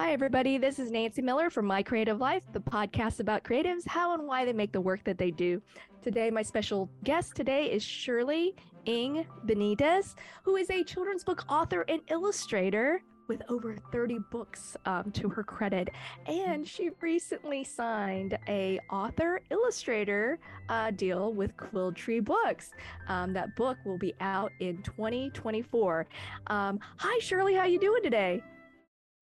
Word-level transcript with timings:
Hi, 0.00 0.12
everybody. 0.12 0.56
This 0.56 0.78
is 0.78 0.90
Nancy 0.90 1.20
Miller 1.20 1.50
from 1.50 1.66
My 1.66 1.82
Creative 1.82 2.18
Life, 2.18 2.44
the 2.54 2.58
podcast 2.58 3.20
about 3.20 3.44
creatives, 3.44 3.86
how 3.86 4.14
and 4.14 4.26
why 4.26 4.46
they 4.46 4.54
make 4.54 4.72
the 4.72 4.80
work 4.80 5.04
that 5.04 5.18
they 5.18 5.30
do. 5.30 5.60
Today, 6.00 6.30
my 6.30 6.40
special 6.40 6.88
guest 7.04 7.36
today 7.36 7.70
is 7.70 7.82
Shirley 7.82 8.56
Ing 8.86 9.26
Benitez, 9.44 10.14
who 10.42 10.56
is 10.56 10.70
a 10.70 10.82
children's 10.82 11.22
book 11.22 11.44
author 11.50 11.84
and 11.86 12.00
illustrator 12.08 13.02
with 13.28 13.42
over 13.50 13.76
30 13.92 14.20
books 14.30 14.74
um, 14.86 15.12
to 15.12 15.28
her 15.28 15.44
credit. 15.44 15.90
And 16.24 16.66
she 16.66 16.88
recently 17.02 17.62
signed 17.62 18.38
a 18.48 18.80
author 18.90 19.42
illustrator 19.50 20.38
uh, 20.70 20.92
deal 20.92 21.34
with 21.34 21.54
quill 21.58 21.92
tree 21.92 22.20
books. 22.20 22.70
Um, 23.08 23.34
that 23.34 23.54
book 23.54 23.76
will 23.84 23.98
be 23.98 24.14
out 24.20 24.50
in 24.60 24.82
2024 24.82 26.06
um, 26.46 26.80
hi 26.96 27.18
shirley. 27.18 27.54
How 27.54 27.64
you 27.64 27.78
doing 27.78 28.02
today 28.02 28.42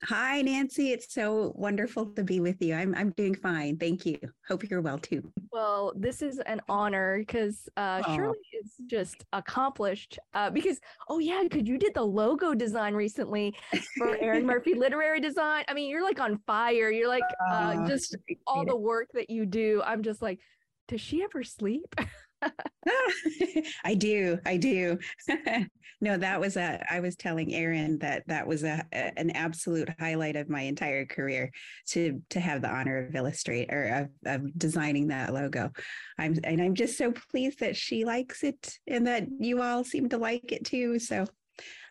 Hi, 0.04 0.42
Nancy. 0.42 0.92
It's 0.92 1.12
so 1.12 1.52
wonderful 1.56 2.06
to 2.14 2.22
be 2.22 2.38
with 2.38 2.62
you. 2.62 2.74
I'm 2.74 2.94
I'm 2.94 3.10
doing 3.10 3.34
fine. 3.34 3.76
Thank 3.78 4.06
you. 4.06 4.18
Hope 4.46 4.62
you're 4.70 4.80
well 4.80 4.98
too. 4.98 5.32
Well, 5.52 5.92
this 5.96 6.22
is 6.22 6.38
an 6.38 6.60
honor 6.68 7.18
because 7.18 7.68
uh, 7.76 8.02
Shirley 8.14 8.38
is 8.62 8.74
just 8.86 9.24
accomplished. 9.32 10.18
Uh, 10.34 10.50
because 10.50 10.80
oh 11.08 11.18
yeah, 11.18 11.42
because 11.42 11.66
you 11.66 11.78
did 11.78 11.94
the 11.94 12.02
logo 12.02 12.54
design 12.54 12.94
recently 12.94 13.56
for 13.96 14.16
Erin 14.18 14.46
Murphy 14.46 14.74
Literary 14.74 15.20
Design. 15.20 15.64
I 15.66 15.74
mean, 15.74 15.90
you're 15.90 16.04
like 16.04 16.20
on 16.20 16.38
fire. 16.46 16.90
You're 16.92 17.08
like 17.08 17.24
uh, 17.50 17.88
just 17.88 18.16
all 18.46 18.64
the 18.64 18.76
work 18.76 19.08
that 19.14 19.30
you 19.30 19.46
do. 19.46 19.82
I'm 19.84 20.04
just 20.04 20.22
like, 20.22 20.38
does 20.86 21.00
she 21.00 21.24
ever 21.24 21.42
sleep? 21.42 21.96
I 23.84 23.94
do. 23.94 24.38
I 24.44 24.56
do. 24.56 24.98
no, 26.00 26.16
that 26.16 26.40
was 26.40 26.56
a, 26.56 26.84
I 26.90 27.00
was 27.00 27.16
telling 27.16 27.54
Erin 27.54 27.98
that 27.98 28.22
that 28.26 28.46
was 28.46 28.64
a, 28.64 28.84
a, 28.92 29.18
an 29.18 29.30
absolute 29.30 29.88
highlight 29.98 30.36
of 30.36 30.48
my 30.48 30.62
entire 30.62 31.04
career 31.04 31.50
to, 31.88 32.22
to 32.30 32.40
have 32.40 32.62
the 32.62 32.70
honor 32.70 33.06
of 33.06 33.14
illustrate 33.14 33.72
or 33.72 34.08
of, 34.24 34.40
of 34.40 34.58
designing 34.58 35.08
that 35.08 35.34
logo. 35.34 35.70
I'm, 36.18 36.36
and 36.44 36.60
I'm 36.60 36.74
just 36.74 36.96
so 36.96 37.12
pleased 37.30 37.60
that 37.60 37.76
she 37.76 38.04
likes 38.04 38.42
it 38.44 38.78
and 38.86 39.06
that 39.06 39.26
you 39.38 39.62
all 39.62 39.84
seem 39.84 40.08
to 40.10 40.18
like 40.18 40.52
it 40.52 40.64
too. 40.64 40.98
So 40.98 41.26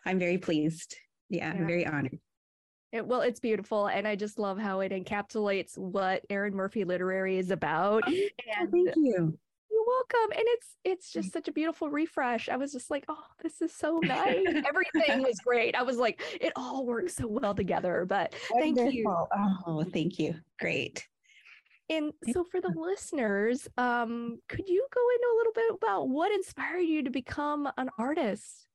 I'm 0.06 0.18
very 0.18 0.38
pleased. 0.38 0.96
Yeah, 1.28 1.52
yeah. 1.52 1.60
I'm 1.60 1.66
very 1.66 1.86
honored. 1.86 2.18
It, 2.90 3.06
well, 3.06 3.20
it's 3.20 3.38
beautiful, 3.38 3.88
and 3.88 4.08
I 4.08 4.16
just 4.16 4.38
love 4.38 4.58
how 4.58 4.80
it 4.80 4.92
encapsulates 4.92 5.76
what 5.76 6.24
Erin 6.30 6.54
Murphy 6.54 6.84
Literary 6.84 7.36
is 7.36 7.50
about. 7.50 8.02
Oh, 8.06 8.12
and 8.58 8.72
thank 8.72 8.94
you 8.96 9.38
welcome. 9.88 10.32
And 10.36 10.44
it's 10.46 10.76
it's 10.84 11.12
just 11.12 11.32
such 11.32 11.48
a 11.48 11.52
beautiful 11.52 11.88
refresh. 11.88 12.48
I 12.48 12.56
was 12.56 12.72
just 12.72 12.90
like, 12.90 13.04
oh, 13.08 13.24
this 13.42 13.60
is 13.62 13.72
so 13.72 14.00
nice. 14.02 14.46
Everything 14.68 15.22
was 15.22 15.38
great. 15.44 15.74
I 15.74 15.82
was 15.82 15.96
like, 15.96 16.20
it 16.40 16.52
all 16.56 16.86
works 16.86 17.16
so 17.16 17.26
well 17.26 17.54
together. 17.54 18.04
But 18.08 18.34
Wonderful. 18.50 18.84
thank 18.84 18.94
you. 18.94 19.26
Oh, 19.66 19.84
thank 19.92 20.18
you. 20.18 20.34
Great. 20.60 21.06
And 21.90 22.12
so 22.32 22.44
for 22.44 22.60
the 22.60 22.72
listeners, 22.76 23.66
um, 23.78 24.40
could 24.48 24.68
you 24.68 24.86
go 24.92 25.00
into 25.14 25.26
a 25.26 25.36
little 25.38 25.52
bit 25.54 25.74
about 25.74 26.08
what 26.08 26.32
inspired 26.32 26.80
you 26.80 27.02
to 27.02 27.10
become 27.10 27.68
an 27.78 27.88
artist? 27.98 28.66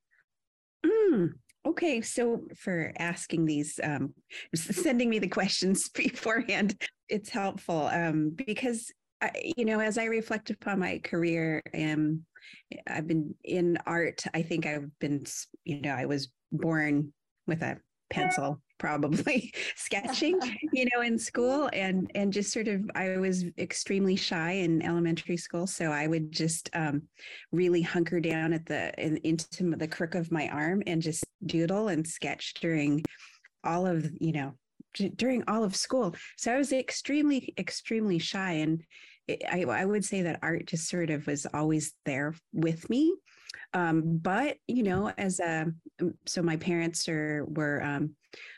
Mm, 0.84 1.34
okay, 1.66 2.02
so 2.02 2.42
for 2.58 2.92
asking 2.98 3.46
these, 3.46 3.80
um, 3.84 4.16
sending 4.56 5.10
me 5.10 5.20
the 5.20 5.28
questions 5.28 5.90
beforehand, 5.94 6.76
it's 7.08 7.30
helpful 7.30 7.88
um, 7.94 8.32
because 8.36 8.92
you 9.58 9.66
know, 9.66 9.80
as 9.80 9.98
I 9.98 10.06
reflect 10.06 10.50
upon 10.50 10.80
my 10.80 11.00
career, 11.00 11.62
um, 11.74 12.24
I've 12.88 13.08
been 13.08 13.36
in 13.44 13.78
art. 13.86 14.24
I 14.34 14.42
think 14.42 14.66
I've 14.66 14.90
been, 15.00 15.24
you 15.64 15.82
know, 15.82 15.94
I 15.94 16.06
was 16.06 16.30
born 16.52 17.14
with 17.48 17.62
a 17.62 17.78
pencil 18.10 18.62
probably 18.80 19.54
sketching 19.76 20.38
you 20.74 20.86
know 20.94 21.02
in 21.02 21.18
school. 21.18 21.70
And 21.74 22.12
and 22.16 22.34
just 22.34 22.52
sort 22.52 22.68
of 22.68 22.82
i 22.96 23.18
was 23.18 23.46
extremely 23.58 24.16
shy 24.16 24.52
in 24.52 24.82
elementary 24.82 25.38
school. 25.38 25.68
So 25.68 25.92
i 25.92 26.06
would 26.08 26.32
just 26.32 26.70
um, 26.74 27.04
really 27.52 27.82
hunker 27.82 28.20
down 28.20 28.54
at 28.54 28.66
the 28.66 28.94
in, 29.02 29.18
into 29.18 29.76
the 29.76 29.88
crook 29.88 30.16
of 30.16 30.32
my 30.32 30.50
arm 30.50 30.84
and 30.86 31.02
just 31.02 31.26
doodle 31.46 31.88
and 31.88 32.06
sketch 32.06 32.56
during 32.56 33.04
all 33.64 33.88
of 33.88 34.10
you 34.20 34.34
know 34.34 34.54
during 35.16 35.44
all 35.48 35.64
of 35.64 35.76
school. 35.76 36.14
So 36.38 36.54
i 36.54 36.58
was 36.58 36.72
extremely 36.72 37.54
extremely 37.58 38.20
shy. 38.20 38.54
And 38.54 38.84
I, 39.30 39.64
I 39.64 39.86
would 39.86 40.04
say 40.04 40.24
that 40.24 40.40
art 40.42 40.66
just 40.66 40.90
sort 40.90 41.10
of 41.10 41.28
was 41.28 41.46
always 41.54 41.94
there 42.06 42.36
with 42.52 42.90
me. 42.90 43.16
Um, 43.74 44.18
but 44.18 44.58
you 44.68 44.84
know, 44.84 45.12
as 45.18 45.40
a 45.40 45.68
so 46.26 46.42
my 46.42 46.58
parents 46.58 47.08
are 47.08 47.46
were 47.46 47.82
um, 47.84 48.16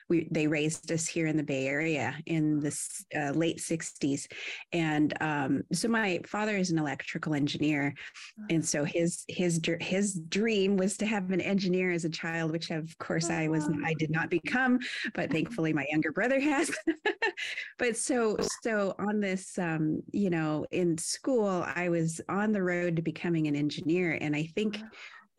we 0.09 0.27
they 0.31 0.47
raised 0.47 0.91
us 0.91 1.07
here 1.07 1.27
in 1.27 1.38
the 1.38 1.43
Bay 1.43 1.67
Area 1.67 2.16
in 2.25 2.59
the 2.59 2.75
uh, 3.16 3.31
late 3.31 3.57
'60s, 3.57 4.27
and 4.71 5.13
um, 5.21 5.63
so 5.71 5.88
my 5.88 6.19
father 6.25 6.55
is 6.55 6.71
an 6.71 6.77
electrical 6.77 7.33
engineer, 7.33 7.93
and 8.49 8.63
so 8.63 8.83
his 8.83 9.23
his 9.27 9.59
his 9.79 10.19
dream 10.29 10.77
was 10.77 10.97
to 10.97 11.05
have 11.05 11.31
an 11.31 11.41
engineer 11.41 11.91
as 11.91 12.05
a 12.05 12.09
child, 12.09 12.51
which 12.51 12.69
of 12.69 12.95
course 12.99 13.29
I 13.29 13.47
was 13.47 13.67
I 13.83 13.93
did 13.95 14.11
not 14.11 14.29
become, 14.29 14.79
but 15.13 15.31
thankfully 15.31 15.73
my 15.73 15.85
younger 15.89 16.11
brother 16.11 16.39
has. 16.39 16.69
but 17.79 17.97
so 17.97 18.37
so 18.61 18.95
on 18.99 19.19
this, 19.19 19.57
um, 19.57 20.01
you 20.11 20.29
know, 20.29 20.66
in 20.72 20.97
school 20.97 21.66
I 21.75 21.89
was 21.89 22.22
on 22.29 22.51
the 22.51 22.63
road 22.63 22.95
to 22.97 23.01
becoming 23.01 23.47
an 23.47 23.55
engineer, 23.55 24.17
and 24.22 24.35
I 24.35 24.43
think 24.55 24.79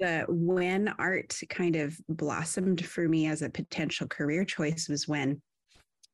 the 0.01 0.25
when 0.29 0.89
art 0.99 1.35
kind 1.49 1.77
of 1.77 1.97
blossomed 2.09 2.85
for 2.85 3.09
me 3.09 3.27
as 3.27 3.43
a 3.43 3.51
potential 3.51 4.07
career 4.07 4.45
choice 4.45 4.89
was 4.89 5.09
when 5.09 5.41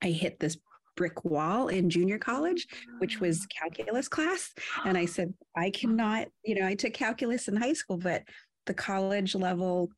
I 0.03 0.09
hit 0.09 0.38
this 0.41 0.56
brick 0.97 1.25
wall 1.25 1.69
in 1.69 1.88
junior 1.88 2.19
college, 2.19 2.66
which 2.98 3.20
was 3.20 3.41
ah. 3.44 3.60
calculus 3.60 4.09
class. 4.09 4.53
And 4.84 4.97
I 4.97 5.06
said, 5.06 5.32
I 5.56 5.70
cannot, 5.70 6.28
you 6.44 6.60
know, 6.60 6.66
I 6.66 6.75
took 6.75 6.93
calculus 6.93 7.48
in 7.48 7.56
high 7.56 7.72
school, 7.72 7.97
but 7.97 8.22
the 8.66 8.75
college 8.75 9.34
level 9.34 9.91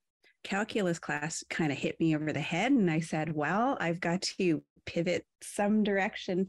calculus 0.44 0.98
class 0.98 1.42
kind 1.50 1.72
of 1.72 1.78
hit 1.78 1.98
me 1.98 2.14
over 2.14 2.32
the 2.32 2.40
head. 2.40 2.72
And 2.72 2.90
I 2.90 3.00
said, 3.00 3.34
well, 3.34 3.76
I've 3.80 4.00
got 4.00 4.22
to 4.22 4.62
pivot 4.86 5.24
some 5.42 5.82
direction. 5.82 6.48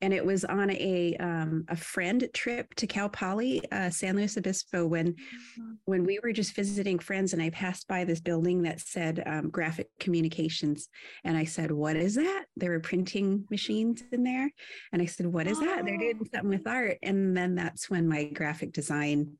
And 0.00 0.12
it 0.14 0.24
was 0.24 0.44
on 0.44 0.70
a 0.70 1.16
um, 1.20 1.64
a 1.68 1.76
friend 1.76 2.28
trip 2.32 2.74
to 2.76 2.86
Cal 2.86 3.08
Poly, 3.08 3.62
uh, 3.70 3.90
San 3.90 4.16
Luis 4.16 4.36
Obispo, 4.36 4.86
when 4.86 5.12
mm-hmm. 5.12 5.72
when 5.84 6.04
we 6.04 6.18
were 6.22 6.32
just 6.32 6.54
visiting 6.54 6.98
friends, 6.98 7.32
and 7.32 7.42
I 7.42 7.50
passed 7.50 7.86
by 7.86 8.04
this 8.04 8.20
building 8.20 8.62
that 8.62 8.80
said 8.80 9.22
um, 9.26 9.50
graphic 9.50 9.88
communications, 9.98 10.88
and 11.24 11.36
I 11.36 11.44
said, 11.44 11.70
"What 11.70 11.96
is 11.96 12.14
that?" 12.14 12.44
There 12.56 12.70
were 12.70 12.80
printing 12.80 13.44
machines 13.50 14.02
in 14.12 14.24
there, 14.24 14.50
and 14.92 15.02
I 15.02 15.06
said, 15.06 15.26
"What 15.26 15.46
is 15.46 15.58
oh. 15.58 15.64
that?" 15.64 15.84
They're 15.84 15.98
doing 15.98 16.28
something 16.32 16.50
with 16.50 16.66
art, 16.66 16.98
and 17.02 17.36
then 17.36 17.54
that's 17.54 17.90
when 17.90 18.08
my 18.08 18.24
graphic 18.24 18.72
design 18.72 19.36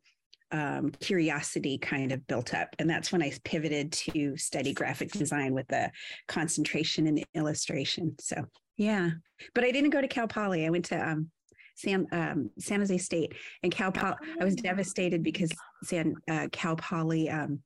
um, 0.53 0.91
curiosity 1.01 1.79
kind 1.79 2.13
of 2.13 2.27
built 2.27 2.55
up. 2.55 2.75
And 2.79 2.89
that's 2.89 3.13
when 3.13 3.23
I 3.23 3.33
pivoted 3.45 3.93
to 3.93 4.37
study 4.37 4.73
graphic 4.73 5.11
design 5.13 5.55
with 5.55 5.71
a 5.73 5.91
concentration 6.29 7.07
in 7.07 7.23
illustration. 7.35 8.15
So, 8.21 8.45
yeah. 8.77 9.11
But 9.55 9.65
I 9.65 9.71
didn't 9.71 9.91
go 9.91 10.01
to 10.01 10.09
Cal 10.09 10.29
Poly. 10.29 10.67
I 10.67 10.71
went 10.71 10.87
to 10.87 10.97
um, 10.97 11.31
San, 11.77 12.07
um, 12.13 12.51
San 12.59 12.81
Jose 12.81 12.99
State 12.99 13.35
and 13.63 13.73
Cal 13.73 13.93
Poly. 13.93 14.17
I 14.41 14.45
was 14.45 14.57
devastated 14.57 15.23
because 15.23 15.51
San 15.85 16.15
uh, 16.31 16.49
Cal 16.53 16.77
Poly 16.77 17.31
um, 17.31 17.61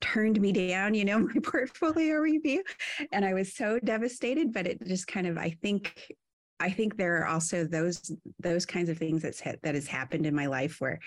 turned 0.00 0.40
me 0.40 0.52
down, 0.52 0.94
you 0.94 1.04
know, 1.04 1.18
my 1.34 1.40
portfolio 1.42 2.16
review. 2.16 2.62
And 3.12 3.24
I 3.24 3.34
was 3.34 3.54
so 3.54 3.78
devastated, 3.82 4.52
but 4.52 4.66
it 4.66 4.84
just 4.86 5.06
kind 5.06 5.26
of, 5.26 5.38
I 5.38 5.50
think, 5.62 6.12
I 6.58 6.70
think 6.70 6.96
there 6.96 7.18
are 7.20 7.26
also 7.26 7.64
those 7.64 8.10
those 8.40 8.64
kinds 8.64 8.88
of 8.88 8.96
things 8.96 9.20
that's 9.20 9.42
that 9.42 9.74
has 9.74 9.86
happened 9.86 10.24
in 10.24 10.34
my 10.34 10.46
life 10.46 10.80
where 10.80 10.98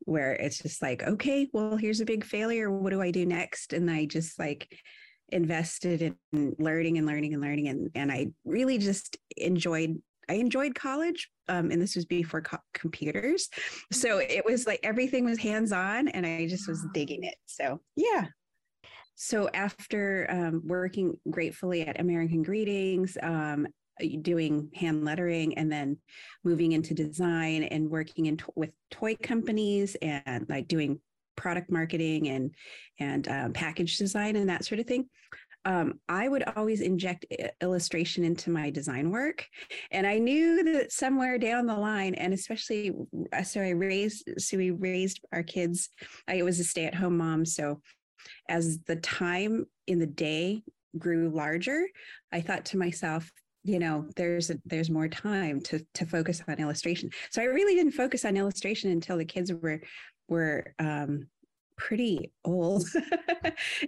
where 0.00 0.32
it's 0.32 0.58
just 0.58 0.82
like, 0.82 1.02
okay, 1.02 1.48
well, 1.52 1.76
here's 1.76 2.00
a 2.00 2.06
big 2.06 2.24
failure. 2.24 2.70
What 2.70 2.90
do 2.90 3.00
I 3.00 3.10
do 3.10 3.26
next? 3.26 3.72
And 3.72 3.90
I 3.90 4.06
just 4.06 4.38
like 4.38 4.68
invested 5.30 6.14
in 6.32 6.56
learning 6.58 6.98
and 6.98 7.06
learning 7.06 7.34
and 7.34 7.42
learning. 7.42 7.68
And, 7.68 7.90
and 7.94 8.10
I 8.10 8.28
really 8.44 8.78
just 8.78 9.16
enjoyed 9.36 10.00
I 10.30 10.34
enjoyed 10.34 10.76
college, 10.76 11.28
um, 11.48 11.72
and 11.72 11.82
this 11.82 11.96
was 11.96 12.04
before 12.04 12.40
co- 12.40 12.58
computers, 12.72 13.48
so 13.90 14.18
it 14.18 14.44
was 14.44 14.64
like 14.64 14.78
everything 14.84 15.24
was 15.24 15.40
hands 15.40 15.72
on, 15.72 16.06
and 16.06 16.24
I 16.24 16.46
just 16.46 16.68
was 16.68 16.86
digging 16.94 17.24
it. 17.24 17.34
So 17.46 17.80
yeah. 17.96 18.26
So 19.16 19.50
after 19.52 20.28
um, 20.30 20.62
working 20.64 21.18
gratefully 21.28 21.82
at 21.82 22.00
American 22.00 22.42
Greetings, 22.42 23.18
um, 23.22 23.66
doing 24.22 24.70
hand 24.74 25.04
lettering 25.04 25.56
and 25.58 25.70
then 25.70 25.96
moving 26.44 26.72
into 26.72 26.94
design 26.94 27.64
and 27.64 27.90
working 27.90 28.26
in 28.26 28.36
to- 28.36 28.52
with 28.56 28.72
toy 28.90 29.16
companies 29.16 29.96
and 30.02 30.46
like 30.48 30.68
doing 30.68 31.00
product 31.36 31.70
marketing 31.70 32.28
and 32.28 32.54
and 32.98 33.28
um, 33.28 33.52
package 33.52 33.96
design 33.96 34.36
and 34.36 34.48
that 34.48 34.64
sort 34.64 34.80
of 34.80 34.86
thing 34.86 35.08
um, 35.64 36.00
I 36.08 36.28
would 36.28 36.44
always 36.56 36.80
inject 36.80 37.26
illustration 37.60 38.24
into 38.24 38.50
my 38.50 38.70
design 38.70 39.10
work. 39.10 39.46
And 39.90 40.06
I 40.06 40.18
knew 40.18 40.62
that 40.64 40.92
somewhere 40.92 41.38
down 41.38 41.66
the 41.66 41.76
line, 41.76 42.14
and 42.14 42.32
especially, 42.32 42.92
uh, 43.32 43.42
so 43.42 43.60
I 43.60 43.70
raised, 43.70 44.28
so 44.38 44.56
we 44.56 44.70
raised 44.70 45.20
our 45.32 45.42
kids. 45.42 45.90
I 46.26 46.42
was 46.42 46.60
a 46.60 46.64
stay 46.64 46.86
at 46.86 46.94
home 46.94 47.18
mom. 47.18 47.44
So 47.44 47.80
as 48.48 48.80
the 48.86 48.96
time 48.96 49.66
in 49.86 49.98
the 49.98 50.06
day 50.06 50.62
grew 50.98 51.28
larger, 51.28 51.86
I 52.32 52.40
thought 52.40 52.64
to 52.66 52.78
myself, 52.78 53.30
you 53.62 53.78
know 53.78 54.06
there's 54.16 54.50
a, 54.50 54.56
there's 54.64 54.90
more 54.90 55.08
time 55.08 55.60
to 55.60 55.84
to 55.94 56.06
focus 56.06 56.42
on 56.48 56.58
illustration. 56.58 57.10
So 57.30 57.42
i 57.42 57.46
really 57.46 57.74
didn't 57.74 57.92
focus 57.92 58.24
on 58.24 58.36
illustration 58.36 58.90
until 58.90 59.18
the 59.18 59.24
kids 59.24 59.52
were 59.52 59.80
were 60.28 60.74
um 60.78 61.26
pretty 61.76 62.32
old. 62.44 62.84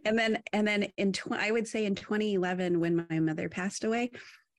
And 0.04 0.18
then 0.18 0.42
and 0.52 0.66
then 0.66 0.88
in 0.96 1.12
tw- 1.12 1.32
i 1.32 1.50
would 1.50 1.68
say 1.68 1.84
in 1.84 1.94
2011 1.94 2.80
when 2.80 3.06
my 3.08 3.20
mother 3.20 3.48
passed 3.48 3.84
away 3.84 4.10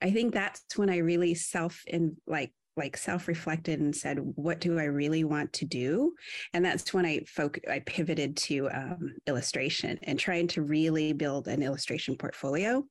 i 0.01 0.09
think 0.11 0.33
that's 0.33 0.77
when 0.77 0.89
i 0.89 0.97
really 0.97 1.33
self 1.33 1.83
in 1.87 2.15
like 2.25 2.53
like 2.75 2.97
self-reflected 2.97 3.79
and 3.79 3.95
said 3.95 4.17
what 4.35 4.59
do 4.59 4.79
i 4.79 4.85
really 4.85 5.23
want 5.23 5.51
to 5.53 5.65
do? 5.65 6.13
And 6.53 6.63
that's 6.65 6.93
when 6.93 7.05
i 7.05 7.21
folk 7.27 7.59
i 7.69 7.79
pivoted 7.79 8.35
to 8.37 8.69
um, 8.71 9.15
illustration 9.27 9.99
and 10.03 10.17
trying 10.17 10.47
to 10.49 10.61
really 10.61 11.13
build 11.13 11.47
an 11.47 11.61
illustration 11.61 12.15
portfolio. 12.17 12.83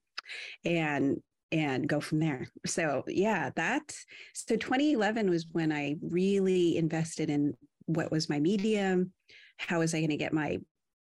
And 0.64 1.20
and 1.52 1.88
go 1.88 2.00
from 2.00 2.18
there. 2.18 2.48
So 2.66 3.04
yeah 3.06 3.50
that 3.56 3.94
so 4.34 4.56
2011 4.56 5.30
was 5.30 5.46
when 5.52 5.70
i 5.70 5.96
really 6.02 6.76
invested 6.76 7.30
in 7.30 7.54
what 7.86 8.10
was 8.10 8.28
my 8.28 8.40
medium. 8.40 9.12
How 9.58 9.80
was 9.80 9.94
i 9.94 9.98
going 9.98 10.10
to 10.10 10.16
get 10.16 10.32
my 10.32 10.58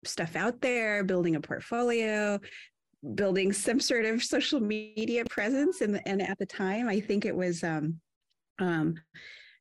stuff 0.06 0.36
out 0.36 0.62
there? 0.62 1.04
Building 1.04 1.36
a 1.36 1.42
portfolio 1.42 2.40
building 3.14 3.54
some 3.68 3.80
sort 3.80 4.06
of 4.06 4.24
social 4.24 4.60
media 4.60 5.24
presence. 5.26 5.82
And, 5.82 6.02
and 6.06 6.22
at 6.22 6.40
the 6.40 6.46
time 6.46 6.90
i 6.90 7.00
think 7.00 7.26
it 7.26 7.36
was 7.36 7.64
um, 7.64 8.00
um, 8.60 8.96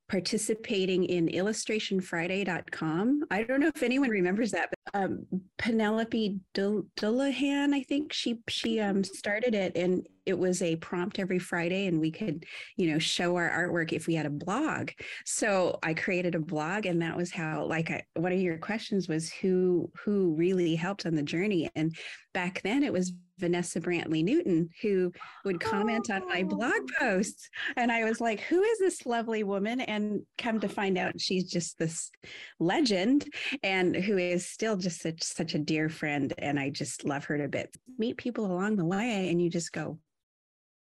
participating 0.09 1.03
in 1.05 1.27
illustrationfriday.com. 1.27 3.23
I 3.29 3.43
don't 3.43 3.59
know 3.59 3.71
if 3.73 3.83
anyone 3.83 4.09
remembers 4.09 4.51
that, 4.51 4.69
but 4.69 4.79
um, 5.03 5.25
Penelope 5.57 6.39
Dullaghan, 6.53 7.73
I 7.73 7.83
think 7.83 8.13
she 8.13 8.39
she 8.47 8.79
um, 8.79 9.03
started 9.03 9.53
it, 9.53 9.75
and 9.75 10.07
it 10.25 10.37
was 10.37 10.61
a 10.61 10.77
prompt 10.77 11.19
every 11.19 11.39
Friday, 11.39 11.87
and 11.87 11.99
we 11.99 12.11
could 12.11 12.45
you 12.77 12.91
know 12.91 12.99
show 12.99 13.35
our 13.35 13.49
artwork 13.49 13.91
if 13.91 14.07
we 14.07 14.15
had 14.15 14.25
a 14.25 14.29
blog. 14.31 14.91
So 15.25 15.77
I 15.83 15.93
created 15.93 16.35
a 16.35 16.39
blog, 16.39 16.85
and 16.85 17.01
that 17.01 17.17
was 17.17 17.31
how 17.31 17.65
like 17.65 17.91
I, 17.91 18.03
one 18.15 18.31
of 18.31 18.39
your 18.39 18.57
questions 18.57 19.09
was 19.09 19.29
who 19.29 19.91
who 20.05 20.35
really 20.35 20.75
helped 20.75 21.05
on 21.05 21.15
the 21.15 21.23
journey, 21.23 21.69
and 21.75 21.93
back 22.33 22.61
then 22.63 22.83
it 22.83 22.93
was 22.93 23.11
Vanessa 23.39 23.79
Brantley 23.79 24.23
Newton, 24.23 24.69
who 24.81 25.11
would 25.45 25.59
comment 25.59 26.09
on 26.09 26.27
my 26.27 26.43
blog 26.43 26.73
oh. 26.73 26.85
posts. 26.99 27.49
And 27.75 27.91
I 27.91 28.03
was 28.03 28.19
like, 28.19 28.41
who 28.41 28.61
is 28.61 28.79
this 28.79 29.05
lovely 29.05 29.43
woman? 29.43 29.81
And 29.81 30.21
come 30.37 30.59
to 30.59 30.69
find 30.69 30.97
out 30.97 31.19
she's 31.19 31.49
just 31.49 31.77
this 31.77 32.11
legend 32.59 33.27
and 33.63 33.95
who 33.95 34.17
is 34.17 34.49
still 34.49 34.77
just 34.77 35.01
such, 35.01 35.23
such 35.23 35.53
a 35.53 35.59
dear 35.59 35.89
friend. 35.89 36.33
And 36.37 36.59
I 36.59 36.69
just 36.69 37.05
love 37.05 37.25
her 37.25 37.37
to 37.37 37.47
bits. 37.47 37.77
Meet 37.97 38.17
people 38.17 38.45
along 38.45 38.77
the 38.77 38.85
way 38.85 39.29
and 39.29 39.41
you 39.41 39.49
just 39.49 39.71
go, 39.71 39.99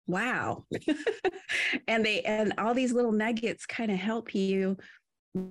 wow. 0.07 0.65
and 1.87 2.05
they, 2.05 2.21
and 2.21 2.53
all 2.57 2.73
these 2.73 2.93
little 2.93 3.11
nuggets 3.11 3.65
kind 3.65 3.91
of 3.91 3.97
help 3.97 4.33
you 4.33 4.77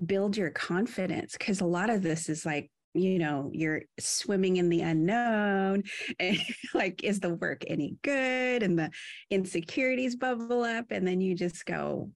build 0.07 0.37
your 0.37 0.51
confidence 0.51 1.37
because 1.39 1.61
a 1.61 1.67
lot 1.67 1.91
of 1.91 2.03
this 2.03 2.29
is 2.29 2.47
like 2.47 2.71
you 2.95 3.19
know 3.19 3.51
you're 3.53 3.83
swimming 3.99 4.57
in 4.57 4.69
the 4.69 4.81
unknown 4.81 5.83
and 6.21 6.39
like 6.73 7.03
is 7.05 7.21
the 7.21 7.35
work 7.35 7.65
any 7.67 7.97
good? 8.03 8.63
And 8.63 8.79
the 8.79 8.91
insecurities 9.31 10.17
bubble 10.17 10.63
up 10.63 10.87
and 10.91 11.07
then 11.07 11.21
you 11.21 11.35
just 11.35 11.67
go 11.67 12.11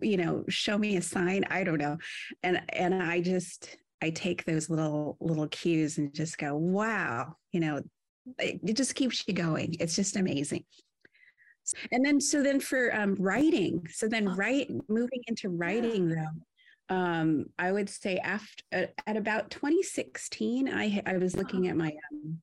you 0.00 0.16
know 0.16 0.44
show 0.48 0.78
me 0.78 0.96
a 0.96 1.02
sign. 1.02 1.44
I 1.50 1.64
don't 1.64 1.78
know. 1.78 1.98
And 2.42 2.62
and 2.70 2.94
i 2.94 3.20
just 3.20 3.76
i 4.00 4.10
take 4.10 4.44
those 4.44 4.70
little 4.70 5.16
little 5.20 5.48
cues 5.48 5.98
and 5.98 6.14
just 6.14 6.38
go 6.38 6.54
wow 6.56 7.34
you 7.52 7.58
know 7.58 7.82
it, 8.38 8.60
it 8.62 8.76
just 8.76 8.94
keeps 8.94 9.24
you 9.26 9.34
going. 9.34 9.76
It's 9.80 9.96
just 9.96 10.16
amazing. 10.16 10.64
And 11.92 12.04
then 12.04 12.20
so 12.20 12.42
then 12.42 12.60
for 12.60 12.94
um, 12.94 13.14
writing 13.18 13.86
so 13.90 14.08
then 14.08 14.26
write 14.26 14.70
moving 14.88 15.20
into 15.26 15.50
writing 15.50 16.08
though 16.08 16.30
um, 16.88 17.46
I 17.58 17.72
would 17.72 17.88
say 17.88 18.18
after 18.18 18.64
at, 18.72 18.94
at, 19.06 19.16
about 19.16 19.50
2016, 19.50 20.68
I 20.68 21.02
I 21.06 21.18
was 21.18 21.36
looking 21.36 21.68
at 21.68 21.76
my 21.76 21.92
um, 22.12 22.40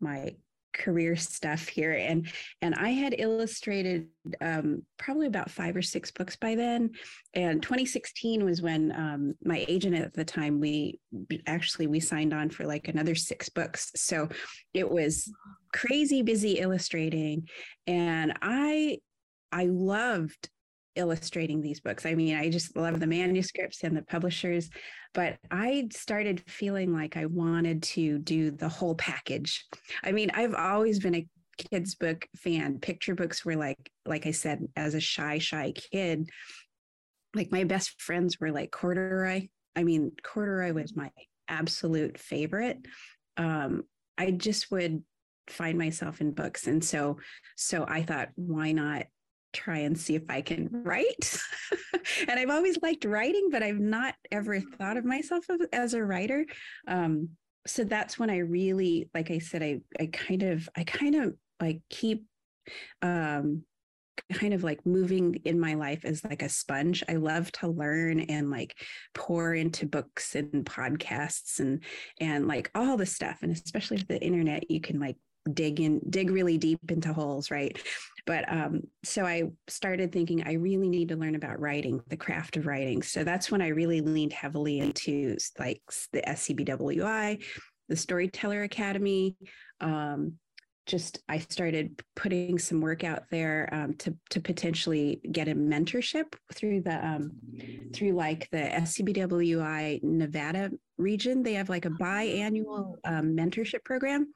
my 0.00 0.34
career 0.76 1.16
stuff 1.16 1.68
here 1.68 1.92
and 1.92 2.30
and 2.60 2.74
I 2.74 2.90
had 2.90 3.14
illustrated 3.18 4.08
um, 4.40 4.82
probably 4.98 5.26
about 5.26 5.50
five 5.50 5.74
or 5.74 5.82
six 5.82 6.10
books 6.10 6.36
by 6.36 6.54
then 6.54 6.90
and 7.34 7.62
2016 7.62 8.44
was 8.44 8.60
when 8.60 8.92
um, 8.92 9.34
my 9.42 9.64
agent 9.68 9.96
at 9.96 10.12
the 10.12 10.24
time 10.24 10.60
we 10.60 11.00
actually 11.46 11.86
we 11.86 11.98
signed 11.98 12.34
on 12.34 12.50
for 12.50 12.66
like 12.66 12.88
another 12.88 13.14
six 13.14 13.48
books 13.48 13.90
so 13.96 14.28
it 14.74 14.88
was 14.88 15.32
crazy 15.72 16.22
busy 16.22 16.58
illustrating 16.58 17.48
and 17.86 18.34
I 18.42 18.98
I 19.50 19.66
loved 19.66 20.50
illustrating 20.96 21.60
these 21.60 21.80
books. 21.80 22.06
I 22.06 22.14
mean, 22.14 22.36
I 22.36 22.50
just 22.50 22.76
love 22.76 23.00
the 23.00 23.06
manuscripts 23.06 23.84
and 23.84 23.96
the 23.96 24.02
publishers, 24.02 24.68
but 25.14 25.38
I 25.50 25.88
started 25.92 26.42
feeling 26.48 26.92
like 26.92 27.16
I 27.16 27.26
wanted 27.26 27.82
to 27.84 28.18
do 28.18 28.50
the 28.50 28.68
whole 28.68 28.94
package. 28.94 29.64
I 30.02 30.12
mean, 30.12 30.30
I've 30.34 30.54
always 30.54 30.98
been 30.98 31.14
a 31.14 31.26
kids 31.70 31.94
book 31.94 32.26
fan. 32.36 32.78
Picture 32.80 33.14
books 33.14 33.44
were 33.44 33.56
like 33.56 33.90
like 34.04 34.26
I 34.26 34.32
said 34.32 34.66
as 34.76 34.94
a 34.94 35.00
shy 35.00 35.38
shy 35.38 35.72
kid, 35.72 36.28
like 37.34 37.52
my 37.52 37.64
best 37.64 38.00
friends 38.00 38.38
were 38.40 38.52
like 38.52 38.70
corduroy. 38.70 39.48
I 39.74 39.84
mean, 39.84 40.12
corduroy 40.22 40.72
was 40.72 40.96
my 40.96 41.10
absolute 41.48 42.18
favorite. 42.18 42.78
Um, 43.36 43.84
I 44.18 44.30
just 44.30 44.70
would 44.70 45.02
find 45.48 45.78
myself 45.78 46.20
in 46.20 46.32
books 46.32 46.66
and 46.66 46.84
so 46.84 47.18
so 47.56 47.84
I 47.86 48.02
thought 48.02 48.30
why 48.34 48.72
not 48.72 49.04
try 49.56 49.78
and 49.78 49.98
see 49.98 50.14
if 50.14 50.24
I 50.28 50.40
can 50.40 50.68
write. 50.70 51.38
and 52.28 52.38
I've 52.38 52.50
always 52.50 52.78
liked 52.82 53.04
writing, 53.04 53.48
but 53.50 53.62
I've 53.62 53.80
not 53.80 54.14
ever 54.30 54.60
thought 54.60 54.96
of 54.96 55.04
myself 55.04 55.44
as 55.72 55.94
a 55.94 56.04
writer. 56.04 56.46
Um, 56.86 57.30
so 57.66 57.84
that's 57.84 58.18
when 58.18 58.30
I 58.30 58.38
really, 58.38 59.10
like 59.14 59.30
I 59.30 59.38
said, 59.38 59.62
I 59.62 59.80
I 59.98 60.06
kind 60.12 60.42
of 60.42 60.68
I 60.76 60.84
kind 60.84 61.14
of 61.16 61.34
like 61.60 61.80
keep 61.88 62.24
um 63.02 63.64
kind 64.32 64.54
of 64.54 64.64
like 64.64 64.84
moving 64.84 65.34
in 65.44 65.60
my 65.60 65.74
life 65.74 66.04
as 66.04 66.24
like 66.24 66.42
a 66.42 66.48
sponge. 66.48 67.02
I 67.08 67.14
love 67.14 67.52
to 67.52 67.68
learn 67.68 68.20
and 68.20 68.50
like 68.50 68.74
pour 69.14 69.54
into 69.54 69.86
books 69.86 70.34
and 70.34 70.64
podcasts 70.64 71.60
and 71.60 71.82
and 72.20 72.46
like 72.46 72.70
all 72.74 72.96
the 72.96 73.06
stuff. 73.06 73.38
And 73.42 73.52
especially 73.52 73.98
with 73.98 74.08
the 74.08 74.22
internet, 74.22 74.70
you 74.70 74.80
can 74.80 75.00
like 75.00 75.16
dig 75.52 75.80
in, 75.80 76.00
dig 76.10 76.30
really 76.30 76.58
deep 76.58 76.90
into 76.90 77.12
holes, 77.12 77.50
right? 77.50 77.78
But 78.26 78.50
um, 78.52 78.82
so 79.04 79.24
I 79.24 79.44
started 79.68 80.12
thinking 80.12 80.42
I 80.44 80.54
really 80.54 80.88
need 80.88 81.08
to 81.08 81.16
learn 81.16 81.36
about 81.36 81.60
writing, 81.60 82.02
the 82.08 82.16
craft 82.16 82.56
of 82.56 82.66
writing. 82.66 83.02
So 83.02 83.22
that's 83.22 83.50
when 83.50 83.62
I 83.62 83.68
really 83.68 84.00
leaned 84.00 84.32
heavily 84.32 84.80
into 84.80 85.36
like 85.58 85.80
the 86.12 86.22
SCBWI, 86.22 87.44
the 87.88 87.96
Storyteller 87.96 88.62
Academy. 88.62 89.36
Um, 89.80 90.34
just 90.86 91.18
I 91.28 91.38
started 91.38 92.00
putting 92.14 92.58
some 92.58 92.80
work 92.80 93.04
out 93.04 93.24
there 93.30 93.68
um, 93.72 93.94
to 93.94 94.16
to 94.30 94.40
potentially 94.40 95.20
get 95.32 95.48
a 95.48 95.54
mentorship 95.54 96.34
through 96.54 96.82
the 96.82 97.04
um, 97.04 97.32
through 97.92 98.12
like 98.12 98.48
the 98.50 98.58
SCBWI 98.58 100.02
Nevada 100.02 100.70
region. 100.96 101.42
They 101.42 101.54
have 101.54 101.68
like 101.68 101.84
a 101.84 101.90
biannual 101.90 102.96
um, 103.04 103.36
mentorship 103.36 103.84
program, 103.84 104.32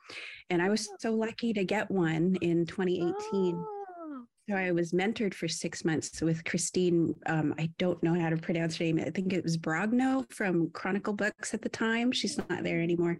and 0.50 0.60
I 0.60 0.68
was 0.68 0.88
so 0.98 1.14
lucky 1.14 1.52
to 1.52 1.64
get 1.64 1.90
one 1.90 2.36
in 2.42 2.66
2018. 2.66 3.14
Oh. 3.32 4.24
So 4.48 4.56
I 4.56 4.72
was 4.72 4.90
mentored 4.90 5.32
for 5.32 5.46
six 5.46 5.84
months 5.84 6.20
with 6.20 6.44
Christine. 6.44 7.14
Um, 7.26 7.54
I 7.56 7.70
don't 7.78 8.02
know 8.02 8.18
how 8.18 8.30
to 8.30 8.36
pronounce 8.36 8.76
her 8.78 8.84
name. 8.84 8.98
I 8.98 9.10
think 9.10 9.32
it 9.32 9.44
was 9.44 9.56
Brogno 9.56 10.30
from 10.32 10.70
Chronicle 10.70 11.12
Books 11.12 11.54
at 11.54 11.62
the 11.62 11.68
time. 11.68 12.10
She's 12.10 12.36
not 12.36 12.64
there 12.64 12.80
anymore. 12.80 13.16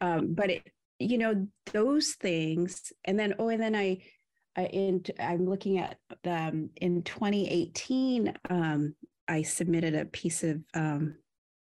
Um, 0.00 0.34
but 0.34 0.50
it, 0.50 0.62
you 0.98 1.18
know, 1.18 1.46
those 1.72 2.12
things, 2.20 2.92
and 3.04 3.18
then 3.18 3.34
oh, 3.38 3.48
and 3.48 3.62
then 3.62 3.74
I, 3.74 4.02
I 4.56 4.66
in 4.66 5.04
I'm 5.20 5.48
looking 5.48 5.78
at 5.78 5.98
the 6.22 6.34
um, 6.34 6.70
in 6.76 7.02
2018. 7.02 8.34
Um, 8.50 8.94
I 9.28 9.42
submitted 9.42 9.94
a 9.94 10.04
piece 10.06 10.44
of 10.44 10.62
um, 10.74 11.16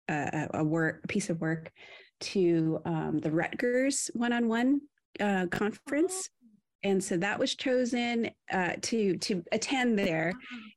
a, 0.09 0.49
a 0.55 0.65
work 0.65 1.01
a 1.05 1.09
piece 1.09 1.31
of 1.31 1.41
work 1.41 1.73
to 2.21 2.81
um, 2.85 3.19
the 3.19 3.31
Rutgers 3.31 4.11
one-on-one 4.15 4.81
uh, 5.21 5.47
conference. 5.51 6.31
And 6.83 7.03
so 7.03 7.17
that 7.17 7.39
was 7.39 7.55
chosen 7.55 8.31
uh, 8.53 8.73
to 8.83 9.17
to 9.17 9.43
attend 9.53 9.99
there. 9.99 10.33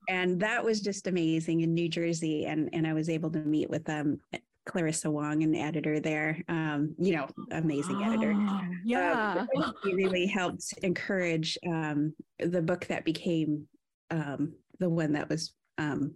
And 0.09 0.39
that 0.39 0.63
was 0.63 0.81
just 0.81 1.07
amazing 1.07 1.61
in 1.61 1.73
new 1.73 1.89
jersey. 1.89 2.45
And 2.45 2.69
and 2.71 2.87
i 2.87 2.93
was 2.93 3.09
able 3.09 3.29
to 3.31 3.39
meet 3.39 3.69
with 3.69 3.89
um 3.89 4.19
clarissa 4.67 5.09
wong 5.09 5.43
an 5.43 5.55
editor 5.55 5.99
there 5.99 6.41
um, 6.49 6.93
you 6.99 7.15
know 7.15 7.27
amazing 7.51 8.03
editor. 8.03 8.33
Oh, 8.37 8.61
yeah. 8.85 9.45
um, 9.55 9.73
he 9.83 9.93
really 9.93 10.27
helped 10.27 10.73
encourage 10.83 11.57
um, 11.65 12.13
the 12.39 12.61
book 12.61 12.85
that 12.87 13.05
became 13.05 13.67
um, 14.11 14.53
the 14.79 14.89
one 14.89 15.13
that 15.13 15.29
was 15.29 15.53
um, 15.77 16.13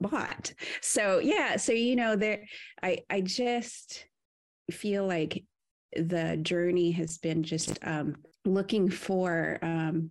bought. 0.00 0.52
So 0.80 1.18
yeah 1.18 1.56
so 1.56 1.72
you 1.72 1.94
know 1.94 2.16
there 2.16 2.44
i 2.82 2.98
i 3.10 3.20
just 3.20 4.06
feel 4.70 5.06
like 5.06 5.44
the 5.94 6.38
journey 6.42 6.90
has 6.92 7.18
been 7.18 7.42
just 7.42 7.78
um, 7.82 8.16
looking 8.44 8.88
for 8.88 9.58
um, 9.62 10.10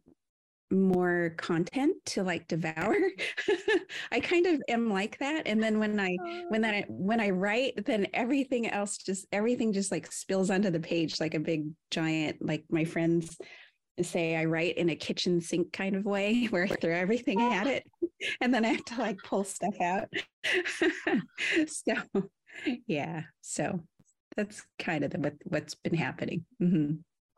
more 0.71 1.33
content 1.37 1.95
to 2.07 2.23
like 2.23 2.47
devour. 2.47 2.95
I 4.11 4.19
kind 4.19 4.45
of 4.45 4.61
am 4.67 4.89
like 4.89 5.17
that. 5.19 5.43
And 5.47 5.61
then 5.61 5.79
when 5.79 5.99
I 5.99 6.15
when 6.49 6.61
that 6.61 6.85
when 6.89 7.19
I 7.19 7.29
write, 7.31 7.85
then 7.85 8.07
everything 8.13 8.69
else 8.69 8.97
just 8.97 9.25
everything 9.31 9.73
just 9.73 9.91
like 9.91 10.11
spills 10.11 10.49
onto 10.49 10.69
the 10.69 10.79
page 10.79 11.19
like 11.19 11.33
a 11.33 11.39
big 11.39 11.69
giant, 11.89 12.45
like 12.45 12.63
my 12.69 12.85
friends 12.85 13.37
say 14.01 14.35
I 14.35 14.45
write 14.45 14.77
in 14.77 14.89
a 14.89 14.95
kitchen 14.95 15.41
sink 15.41 15.73
kind 15.73 15.95
of 15.95 16.05
way 16.05 16.45
where 16.49 16.63
I 16.63 16.67
throw 16.67 16.95
everything 16.95 17.41
at 17.41 17.67
it 17.67 17.83
and 18.41 18.53
then 18.53 18.65
I 18.65 18.69
have 18.69 18.85
to 18.85 18.97
like 18.97 19.17
pull 19.23 19.43
stuff 19.43 19.79
out. 19.81 20.07
so 21.67 21.93
yeah. 22.87 23.23
So 23.41 23.81
that's 24.35 24.63
kind 24.79 25.03
of 25.03 25.11
the, 25.11 25.19
what, 25.19 25.33
what's 25.43 25.75
been 25.75 25.93
happening. 25.93 26.45
Mm-hmm. 26.61 26.93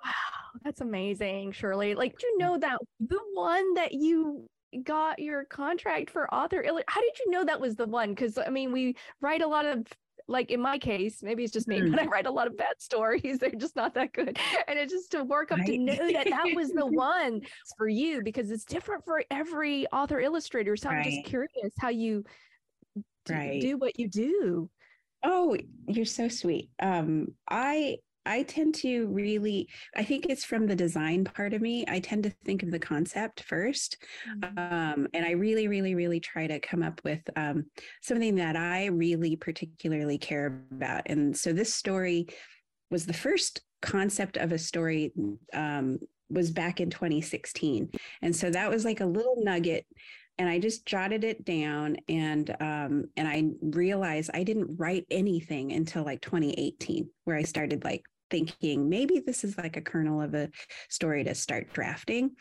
Wow, 0.06 0.43
that's 0.64 0.82
amazing, 0.82 1.52
Shirley. 1.52 1.96
Like, 1.96 2.18
do 2.18 2.28
you 2.28 2.38
know 2.38 2.58
that 2.58 2.80
the 3.00 3.20
one 3.34 3.74
that 3.76 3.94
you 3.94 4.48
got 4.82 5.20
your 5.20 5.46
contract 5.46 6.10
for 6.10 6.34
author 6.34 6.64
how 6.88 7.02
did 7.02 7.20
you 7.20 7.32
know 7.32 7.46
that 7.46 7.60
was 7.60 7.76
the 7.76 7.86
one 7.86 8.10
because 8.10 8.40
i 8.40 8.50
mean 8.50 8.72
we 8.72 8.96
write 9.22 9.42
a 9.42 9.48
lot 9.48 9.66
of 9.66 9.86
like 10.28 10.52
in 10.52 10.60
my 10.60 10.78
case 10.78 11.22
maybe 11.22 11.44
it's 11.44 11.54
just 11.54 11.68
me 11.68 11.80
mm. 11.80 11.92
but 11.92 12.00
i 12.02 12.06
write 12.06 12.26
a 12.26 12.32
lot 12.32 12.48
of 12.48 12.58
bad 12.58 12.74
stories 12.80 13.38
they're 13.40 13.52
just 13.52 13.76
not 13.76 13.94
that 13.94 14.14
good 14.14 14.38
and 14.68 14.80
it's 14.80 14.92
just 14.92 15.12
to 15.12 15.24
work 15.24 15.52
up 15.52 15.60
right. 15.60 15.68
to 15.68 15.78
know 15.78 16.12
that 16.12 16.28
that 16.30 16.56
was 16.56 16.70
the 16.72 16.86
one 16.86 17.42
for 17.78 17.88
you 17.88 18.22
because 18.24 18.50
it's 18.50 18.66
different 18.66 19.04
for 19.06 19.24
every 19.30 19.86
author 19.88 20.20
illustrator 20.20 20.76
so 20.76 20.90
right. 20.90 21.06
i'm 21.06 21.12
just 21.12 21.26
curious 21.26 21.74
how 21.80 21.90
you 21.90 22.24
do, 23.26 23.34
right. 23.34 23.62
do 23.62 23.78
what 23.78 24.00
you 24.00 24.08
do 24.08 24.70
oh 25.24 25.56
you're 25.88 26.06
so 26.06 26.28
sweet 26.28 26.70
um 26.82 27.28
i 27.50 27.98
I 28.26 28.44
tend 28.44 28.76
to 28.76 29.08
really, 29.08 29.68
I 29.96 30.04
think 30.04 30.28
it's 30.28 30.46
from 30.46 30.68
the 30.68 30.76
design 30.76 31.24
part 31.24 31.54
of 31.54 31.62
me. 31.62 31.86
I 31.88 32.00
tend 32.00 32.24
to 32.24 32.30
think 32.46 32.64
of 32.64 32.72
the 32.72 32.80
concept 32.80 33.48
1st 33.50 33.98
mm-hmm. 34.44 34.58
um, 34.58 35.08
and 35.14 35.26
I 35.26 35.32
really, 35.32 35.68
really, 35.68 35.96
really 35.96 36.20
try 36.20 36.48
to 36.48 36.60
come 36.60 36.84
up 36.84 37.02
with 37.04 37.22
um, 37.36 37.66
something 38.02 38.36
that 38.36 38.56
I 38.56 38.86
really 38.86 39.36
particularly 39.36 40.18
care 40.18 40.64
about. 40.72 41.04
And 41.08 41.36
so 41.36 41.54
this 41.54 41.74
story 41.74 42.28
was 42.90 43.06
the 43.06 43.14
first 43.14 43.62
concept 43.82 44.38
of 44.38 44.52
a 44.52 44.58
story 44.58 45.12
um, 45.54 46.00
was 46.30 46.52
back 46.52 46.80
in 46.80 46.90
2016. 46.90 47.90
And 48.22 48.36
so 48.36 48.50
that 48.50 48.70
was 48.70 48.86
like 48.86 49.02
a 49.02 49.06
little 49.06 49.36
nugget 49.44 49.86
and 50.38 50.50
I 50.50 50.60
just 50.60 50.86
jotted 50.86 51.24
it 51.24 51.46
down 51.46 51.98
and 52.10 52.50
um 52.60 53.06
and 53.18 53.28
I 53.28 53.52
realized 53.62 54.32
I 54.34 54.44
didn't 54.44 54.78
write 54.78 55.06
anything 55.12 55.72
until 55.72 56.04
like 56.04 56.22
2018 56.22 57.10
where 57.26 57.38
I 57.38 57.44
started 57.44 57.84
like 57.84 58.04
thinking 58.34 58.90
maybe 58.90 59.22
this 59.24 59.44
is 59.44 59.60
like 59.60 59.78
a 59.78 59.82
kernel 59.82 60.20
of 60.20 60.34
a 60.34 60.50
story 60.90 61.24
to 61.24 61.36
start 61.36 61.72
drafting. 61.72 62.32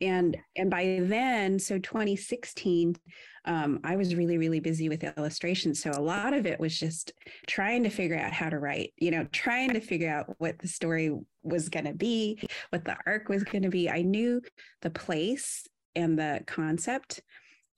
And 0.00 0.38
and 0.56 0.70
by 0.70 1.00
then 1.02 1.58
so 1.58 1.78
2016 1.78 2.96
um, 3.44 3.80
i 3.84 3.94
was 3.94 4.14
really 4.14 4.38
really 4.38 4.60
busy 4.60 4.88
with 4.88 5.04
illustration 5.04 5.74
so 5.74 5.90
a 5.90 6.00
lot 6.00 6.32
of 6.32 6.46
it 6.46 6.58
was 6.58 6.78
just 6.78 7.12
trying 7.46 7.82
to 7.82 7.90
figure 7.90 8.18
out 8.18 8.32
how 8.32 8.48
to 8.48 8.58
write 8.58 8.94
you 8.96 9.10
know 9.10 9.26
trying 9.32 9.74
to 9.74 9.80
figure 9.80 10.10
out 10.10 10.34
what 10.38 10.58
the 10.58 10.68
story 10.68 11.12
was 11.42 11.68
going 11.68 11.84
to 11.84 11.92
be 11.92 12.40
what 12.70 12.84
the 12.86 12.96
arc 13.06 13.28
was 13.28 13.44
going 13.44 13.62
to 13.62 13.68
be. 13.68 13.90
I 13.90 14.00
knew 14.02 14.40
the 14.80 14.90
place 14.90 15.66
and 15.94 16.18
the 16.18 16.42
concept. 16.46 17.20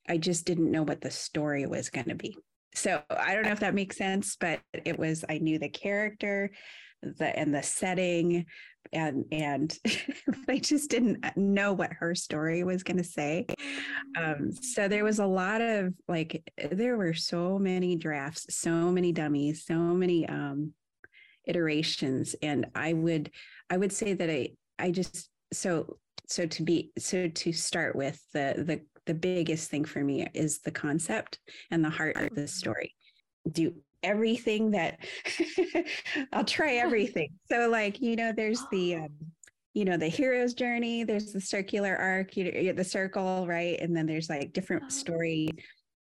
I 0.09 0.19
just 0.19 0.47
didn't 0.47 0.71
know 0.71 0.85
what 0.85 1.01
the 1.01 1.11
story 1.11 1.67
was 1.67 1.91
going 1.91 2.09
to 2.09 2.15
be. 2.15 2.37
So 2.75 3.03
i 3.11 3.35
don't 3.35 3.45
know 3.45 3.53
if 3.53 3.61
that 3.61 3.75
makes 3.75 3.97
sense 3.97 4.37
but 4.39 4.61
it 4.73 4.99
was 4.99 5.25
i 5.29 5.39
knew 5.39 5.59
the 5.59 5.69
character 5.69 6.51
the 7.19 7.39
and 7.39 7.55
the 7.55 7.63
setting 7.63 8.47
and 8.93 9.25
and 9.33 9.79
I 10.49 10.59
just 10.59 10.91
didn't 10.91 11.25
know 11.37 11.73
what 11.73 11.93
her 11.95 12.15
story 12.15 12.65
was 12.65 12.83
going 12.83 12.99
to 12.99 13.05
say. 13.05 13.47
Um, 14.17 14.53
so 14.53 14.89
there 14.89 15.05
was 15.05 15.19
a 15.19 15.27
lot 15.27 15.61
of 15.61 15.95
like 16.09 16.43
there 16.71 16.97
were 16.97 17.15
so 17.15 17.59
many 17.59 17.97
drafts, 17.97 18.55
so 18.57 18.71
many 18.71 19.13
dummies, 19.13 19.65
so 19.65 19.77
many 19.77 20.29
um, 20.29 20.73
iterations, 21.45 22.35
and 22.43 22.67
I 22.75 22.93
would 22.93 23.31
I 23.71 23.77
would 23.77 23.93
say 23.93 24.15
that 24.15 24.31
I 24.31 24.51
I 24.79 24.91
just 24.91 25.31
so 25.53 25.99
so 26.29 26.47
to 26.47 26.63
be 26.63 26.91
so 26.99 27.29
to 27.29 27.53
start 27.53 27.97
with 27.97 28.21
the 28.33 28.55
the 28.59 28.81
the 29.07 29.15
biggest 29.15 29.71
thing 29.71 29.85
for 29.85 30.03
me 30.03 30.27
is 30.35 30.61
the 30.61 30.71
concept 30.71 31.39
and 31.71 31.85
the 31.85 31.91
heart 31.91 32.17
of 32.17 32.35
the 32.35 32.49
story 32.49 32.93
do 33.51 33.73
everything 34.03 34.71
that 34.73 34.99
I'll 36.33 36.45
try 36.45 36.75
everything. 36.77 37.31
So 37.51 37.69
like, 37.69 38.01
you 38.01 38.17
know, 38.17 38.33
there's 38.33 38.63
the 38.71 38.95
um, 38.97 39.09
you 39.75 39.85
know, 39.85 39.99
the 39.99 40.09
hero's 40.09 40.55
journey, 40.55 41.05
there's 41.05 41.33
the 41.33 41.41
circular 41.41 41.95
arc, 41.95 42.35
you 42.35 42.51
know, 42.51 42.73
the 42.73 42.83
circle, 42.83 43.47
right? 43.47 43.79
And 43.79 43.95
then 43.95 44.07
there's 44.07 44.31
like 44.31 44.55
different 44.55 44.85
oh. 44.87 44.89
story 44.89 45.51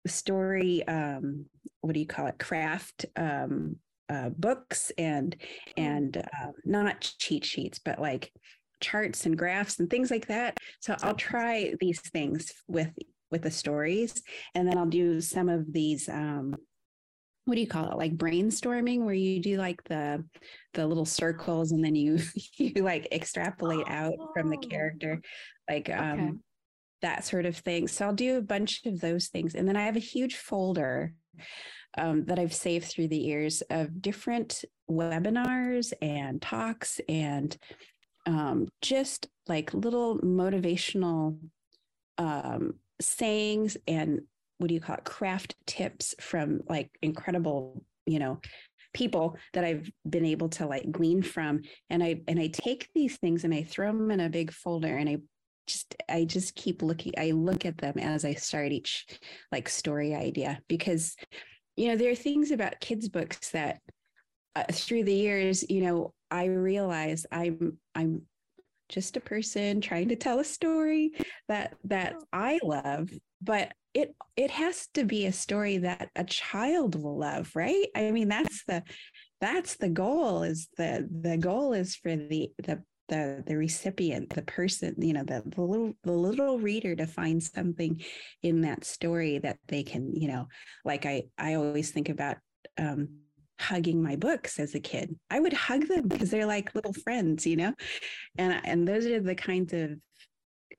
story 0.07 0.87
um 0.87 1.45
what 1.81 1.95
do 1.95 1.99
you 1.99 2.05
call 2.05 2.27
it? 2.27 2.37
craft 2.37 3.07
um 3.15 3.75
uh 4.07 4.29
books 4.29 4.91
and 4.97 5.35
oh. 5.41 5.81
and 5.81 6.17
uh, 6.17 6.51
not 6.63 7.01
cheat 7.19 7.43
sheets, 7.43 7.79
but 7.83 7.99
like 7.99 8.31
charts 8.81 9.25
and 9.25 9.37
graphs 9.37 9.79
and 9.79 9.89
things 9.89 10.11
like 10.11 10.27
that. 10.27 10.57
So 10.79 10.95
I'll 11.01 11.15
try 11.15 11.73
these 11.79 11.99
things 12.11 12.51
with 12.67 12.91
with 13.31 13.41
the 13.41 13.51
stories 13.51 14.21
and 14.53 14.67
then 14.67 14.77
I'll 14.77 14.85
do 14.85 15.19
some 15.19 15.49
of 15.49 15.73
these 15.73 16.07
um 16.07 16.55
what 17.45 17.55
do 17.55 17.61
you 17.61 17.67
call 17.67 17.91
it? 17.91 17.97
Like 17.97 18.17
brainstorming 18.17 19.03
where 19.03 19.13
you 19.13 19.41
do 19.41 19.57
like 19.57 19.83
the 19.85 20.23
the 20.73 20.85
little 20.85 21.05
circles 21.05 21.71
and 21.71 21.83
then 21.83 21.95
you 21.95 22.19
you 22.57 22.83
like 22.83 23.07
extrapolate 23.11 23.87
out 23.87 24.15
from 24.33 24.49
the 24.49 24.57
character 24.57 25.21
oh, 25.21 25.73
like 25.73 25.89
um 25.89 26.41
that 27.01 27.23
sort 27.23 27.45
of 27.45 27.55
thing. 27.57 27.87
So 27.87 28.05
i'll 28.05 28.13
do 28.13 28.37
a 28.37 28.41
bunch 28.41 28.81
of 28.85 28.99
those 28.99 29.27
things. 29.27 29.55
And 29.55 29.67
then 29.67 29.77
i 29.77 29.83
have 29.83 29.95
a 29.95 29.99
huge 29.99 30.35
folder 30.35 31.13
um, 31.97 32.25
that 32.25 32.39
i've 32.39 32.53
saved 32.53 32.87
through 32.87 33.07
the 33.07 33.17
years 33.17 33.61
of 33.69 34.01
different 34.01 34.65
webinars 34.89 35.93
and 36.01 36.41
talks 36.41 36.99
and 37.07 37.55
um, 38.25 38.67
just 38.81 39.27
like 39.47 39.73
little 39.73 40.17
motivational 40.19 41.37
um, 42.17 42.75
sayings 42.99 43.77
and 43.87 44.21
what 44.57 44.67
do 44.67 44.73
you 44.73 44.79
call 44.79 44.95
it 44.95 45.03
craft 45.03 45.55
tips 45.65 46.15
from 46.19 46.61
like 46.67 46.89
incredible 47.01 47.83
you 48.05 48.19
know 48.19 48.39
people 48.95 49.37
that 49.53 49.65
I've 49.65 49.91
been 50.09 50.25
able 50.25 50.49
to 50.49 50.65
like 50.65 50.89
glean 50.89 51.21
from. 51.21 51.61
And 51.91 52.01
I 52.01 52.21
and 52.27 52.39
I 52.39 52.47
take 52.47 52.89
these 52.95 53.17
things 53.17 53.43
and 53.43 53.53
I 53.53 53.61
throw 53.61 53.87
them 53.87 54.09
in 54.09 54.21
a 54.21 54.29
big 54.29 54.51
folder 54.51 54.97
and 54.97 55.07
I 55.07 55.17
just 55.67 55.95
I 56.09 56.23
just 56.23 56.55
keep 56.55 56.81
looking 56.81 57.13
I 57.17 57.31
look 57.31 57.65
at 57.65 57.77
them 57.77 57.99
as 57.99 58.23
I 58.25 58.33
start 58.33 58.71
each 58.71 59.05
like 59.51 59.69
story 59.69 60.15
idea. 60.15 60.59
Because 60.67 61.15
you 61.75 61.89
know 61.89 61.97
there 61.97 62.09
are 62.09 62.15
things 62.15 62.51
about 62.51 62.79
kids 62.79 63.09
books 63.09 63.51
that 63.51 63.81
uh, 64.55 64.63
through 64.71 65.03
the 65.03 65.13
years 65.13 65.69
you 65.69 65.81
know 65.81 66.13
I 66.31 66.45
realize 66.45 67.25
I'm 67.31 67.77
I'm 67.93 68.21
just 68.89 69.17
a 69.17 69.21
person 69.21 69.81
trying 69.81 70.09
to 70.09 70.15
tell 70.15 70.39
a 70.39 70.43
story 70.43 71.11
that 71.47 71.75
that 71.83 72.15
I 72.31 72.59
love 72.63 73.09
but 73.41 73.73
it 73.93 74.13
it 74.35 74.51
has 74.51 74.87
to 74.93 75.05
be 75.05 75.25
a 75.25 75.31
story 75.31 75.77
that 75.79 76.09
a 76.15 76.23
child 76.23 77.01
will 77.01 77.17
love 77.17 77.51
right? 77.55 77.87
I 77.95 78.11
mean 78.11 78.27
that's 78.27 78.63
the 78.65 78.83
that's 79.41 79.75
the 79.77 79.89
goal 79.89 80.43
is 80.43 80.67
the 80.77 81.07
the 81.21 81.37
goal 81.37 81.73
is 81.73 81.95
for 81.95 82.15
the 82.15 82.49
the 82.63 82.81
the 83.07 83.43
the 83.45 83.55
recipient 83.55 84.31
the 84.31 84.41
person 84.41 84.95
you 84.97 85.13
know 85.13 85.23
the, 85.23 85.43
the 85.45 85.61
little 85.61 85.93
the 86.03 86.11
little 86.11 86.57
reader 86.57 86.95
to 86.95 87.05
find 87.05 87.41
something 87.41 88.01
in 88.41 88.61
that 88.61 88.83
story 88.83 89.37
that 89.37 89.57
they 89.67 89.83
can 89.83 90.15
you 90.15 90.27
know 90.27 90.47
like 90.83 91.05
i 91.05 91.23
i 91.37 91.53
always 91.53 91.91
think 91.91 92.09
about 92.09 92.37
um 92.79 93.07
hugging 93.59 94.03
my 94.03 94.15
books 94.15 94.59
as 94.59 94.75
a 94.75 94.79
kid 94.79 95.17
i 95.29 95.39
would 95.39 95.53
hug 95.53 95.87
them 95.87 96.07
because 96.07 96.29
they're 96.29 96.45
like 96.45 96.75
little 96.75 96.93
friends 96.93 97.45
you 97.45 97.55
know 97.55 97.73
and 98.37 98.59
and 98.65 98.87
those 98.87 99.05
are 99.05 99.21
the 99.21 99.35
kinds 99.35 99.73
of 99.73 99.97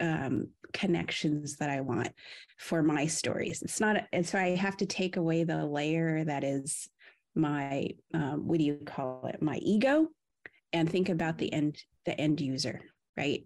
um, 0.01 0.49
connections 0.73 1.57
that 1.57 1.71
I 1.71 1.81
want 1.81 2.11
for 2.59 2.83
my 2.83 3.07
stories. 3.07 3.63
It's 3.63 3.81
not, 3.81 4.05
and 4.13 4.27
so 4.27 4.39
I 4.39 4.57
have 4.57 4.77
to 4.79 4.87
take 4.87 5.17
away 5.17 5.45
the 5.45 5.65
layer 5.65 6.25
that 6.25 6.45
is 6.45 6.89
my, 7.35 7.91
um, 8.15 8.47
what 8.47 8.59
do 8.59 8.65
you 8.65 8.79
call 8.85 9.27
it, 9.33 9.43
my 9.43 9.57
ego, 9.57 10.09
and 10.73 10.91
think 10.91 11.09
about 11.09 11.39
the 11.39 11.53
end, 11.53 11.79
the 12.05 12.19
end 12.21 12.41
user, 12.41 12.81
right? 13.17 13.45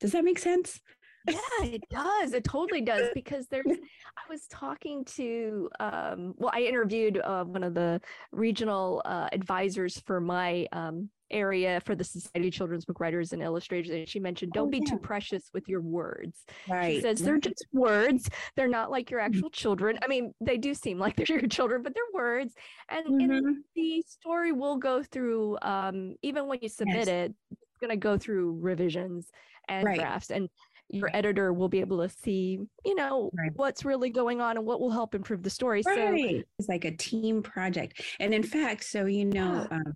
Does 0.00 0.12
that 0.12 0.24
make 0.24 0.38
sense? 0.38 0.80
Yeah 1.28 1.38
it 1.62 1.82
does 1.90 2.32
it 2.32 2.44
totally 2.44 2.80
does 2.80 3.08
because 3.14 3.46
there's 3.48 3.66
i 3.68 4.22
was 4.28 4.46
talking 4.48 5.04
to 5.04 5.68
um 5.80 6.34
well 6.36 6.50
i 6.54 6.60
interviewed 6.60 7.20
uh, 7.24 7.44
one 7.44 7.64
of 7.64 7.74
the 7.74 8.00
regional 8.32 9.02
uh, 9.04 9.28
advisors 9.32 10.00
for 10.00 10.20
my 10.20 10.66
um 10.72 11.08
area 11.30 11.80
for 11.84 11.94
the 11.94 12.04
Society 12.04 12.48
of 12.48 12.54
Children's 12.54 12.84
Book 12.84 13.00
Writers 13.00 13.32
and 13.32 13.42
Illustrators. 13.42 13.90
And 13.90 14.08
she 14.08 14.20
mentioned, 14.20 14.52
don't 14.52 14.68
oh, 14.68 14.70
be 14.70 14.82
yeah. 14.84 14.92
too 14.92 14.98
precious 14.98 15.50
with 15.52 15.68
your 15.68 15.80
words. 15.80 16.44
Right. 16.68 16.94
She 16.94 17.00
says 17.00 17.20
they're 17.20 17.38
just 17.38 17.66
words. 17.72 18.28
They're 18.56 18.68
not 18.68 18.90
like 18.90 19.10
your 19.10 19.20
mm-hmm. 19.20 19.34
actual 19.34 19.50
children. 19.50 19.98
I 20.02 20.06
mean, 20.06 20.32
they 20.40 20.56
do 20.56 20.72
seem 20.72 20.98
like 20.98 21.16
they're 21.16 21.26
your 21.40 21.48
children, 21.48 21.82
but 21.82 21.94
they're 21.94 22.04
words. 22.14 22.54
And, 22.88 23.06
mm-hmm. 23.06 23.30
and 23.30 23.64
the 23.74 24.02
story 24.06 24.52
will 24.52 24.76
go 24.76 25.02
through, 25.02 25.58
um, 25.62 26.14
even 26.22 26.46
when 26.46 26.60
you 26.62 26.68
submit 26.68 27.08
yes. 27.08 27.08
it, 27.08 27.34
it's 27.50 27.78
going 27.80 27.90
to 27.90 27.96
go 27.96 28.16
through 28.16 28.58
revisions 28.60 29.30
and 29.68 29.84
right. 29.84 29.98
drafts. 29.98 30.30
And 30.30 30.48
your 30.90 31.10
editor 31.14 31.52
will 31.52 31.68
be 31.68 31.80
able 31.80 32.00
to 32.02 32.08
see, 32.08 32.60
you 32.84 32.94
know, 32.94 33.30
right. 33.36 33.50
what's 33.56 33.84
really 33.84 34.10
going 34.10 34.40
on 34.40 34.56
and 34.56 34.66
what 34.66 34.80
will 34.80 34.90
help 34.90 35.14
improve 35.14 35.42
the 35.42 35.50
story. 35.50 35.82
Right. 35.86 35.96
So 35.96 36.42
it's 36.58 36.68
like 36.68 36.84
a 36.84 36.96
team 36.96 37.42
project. 37.42 38.02
And 38.20 38.32
in 38.32 38.42
fact, 38.42 38.84
so 38.84 39.06
you 39.06 39.24
know, 39.24 39.66
yeah. 39.70 39.76
um, 39.76 39.94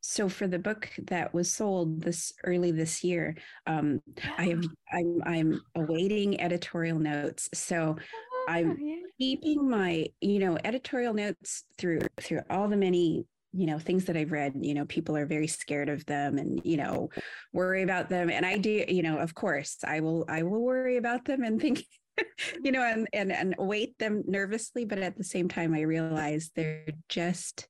so 0.00 0.28
for 0.28 0.46
the 0.46 0.58
book 0.58 0.90
that 1.04 1.32
was 1.32 1.52
sold 1.52 2.02
this 2.02 2.32
early 2.44 2.72
this 2.72 3.02
year, 3.02 3.36
um. 3.66 4.00
I 4.36 4.46
have 4.46 4.64
I'm 4.92 5.22
I'm 5.24 5.60
awaiting 5.76 6.40
editorial 6.40 6.98
notes. 6.98 7.48
So 7.54 7.96
oh, 7.98 8.44
I'm 8.48 8.78
keeping 9.18 9.68
my 9.68 10.06
you 10.20 10.40
know 10.40 10.58
editorial 10.64 11.14
notes 11.14 11.64
through 11.78 12.00
through 12.20 12.42
all 12.50 12.68
the 12.68 12.76
many 12.76 13.24
you 13.54 13.66
know 13.66 13.78
things 13.78 14.04
that 14.04 14.16
i've 14.16 14.32
read 14.32 14.52
you 14.60 14.74
know 14.74 14.84
people 14.86 15.16
are 15.16 15.26
very 15.26 15.46
scared 15.46 15.88
of 15.88 16.04
them 16.06 16.38
and 16.38 16.60
you 16.64 16.76
know 16.76 17.08
worry 17.52 17.82
about 17.82 18.08
them. 18.08 18.30
And 18.30 18.44
i 18.44 18.58
do 18.58 18.84
you 18.88 19.02
know 19.02 19.18
of 19.18 19.34
course 19.34 19.78
i 19.86 20.00
will 20.00 20.24
i 20.28 20.42
will 20.42 20.62
worry 20.62 20.96
about 20.96 21.24
them 21.24 21.42
and 21.42 21.60
think 21.60 21.84
you 22.62 22.72
know 22.72 22.82
and 22.82 23.08
and 23.12 23.32
and 23.32 23.54
await 23.58 23.98
them 23.98 24.22
nervously. 24.26 24.84
But 24.84 24.98
at 24.98 25.16
the 25.16 25.24
same 25.24 25.48
time 25.48 25.74
i 25.74 25.82
realize 25.82 26.50
they're 26.54 26.86
just 27.08 27.68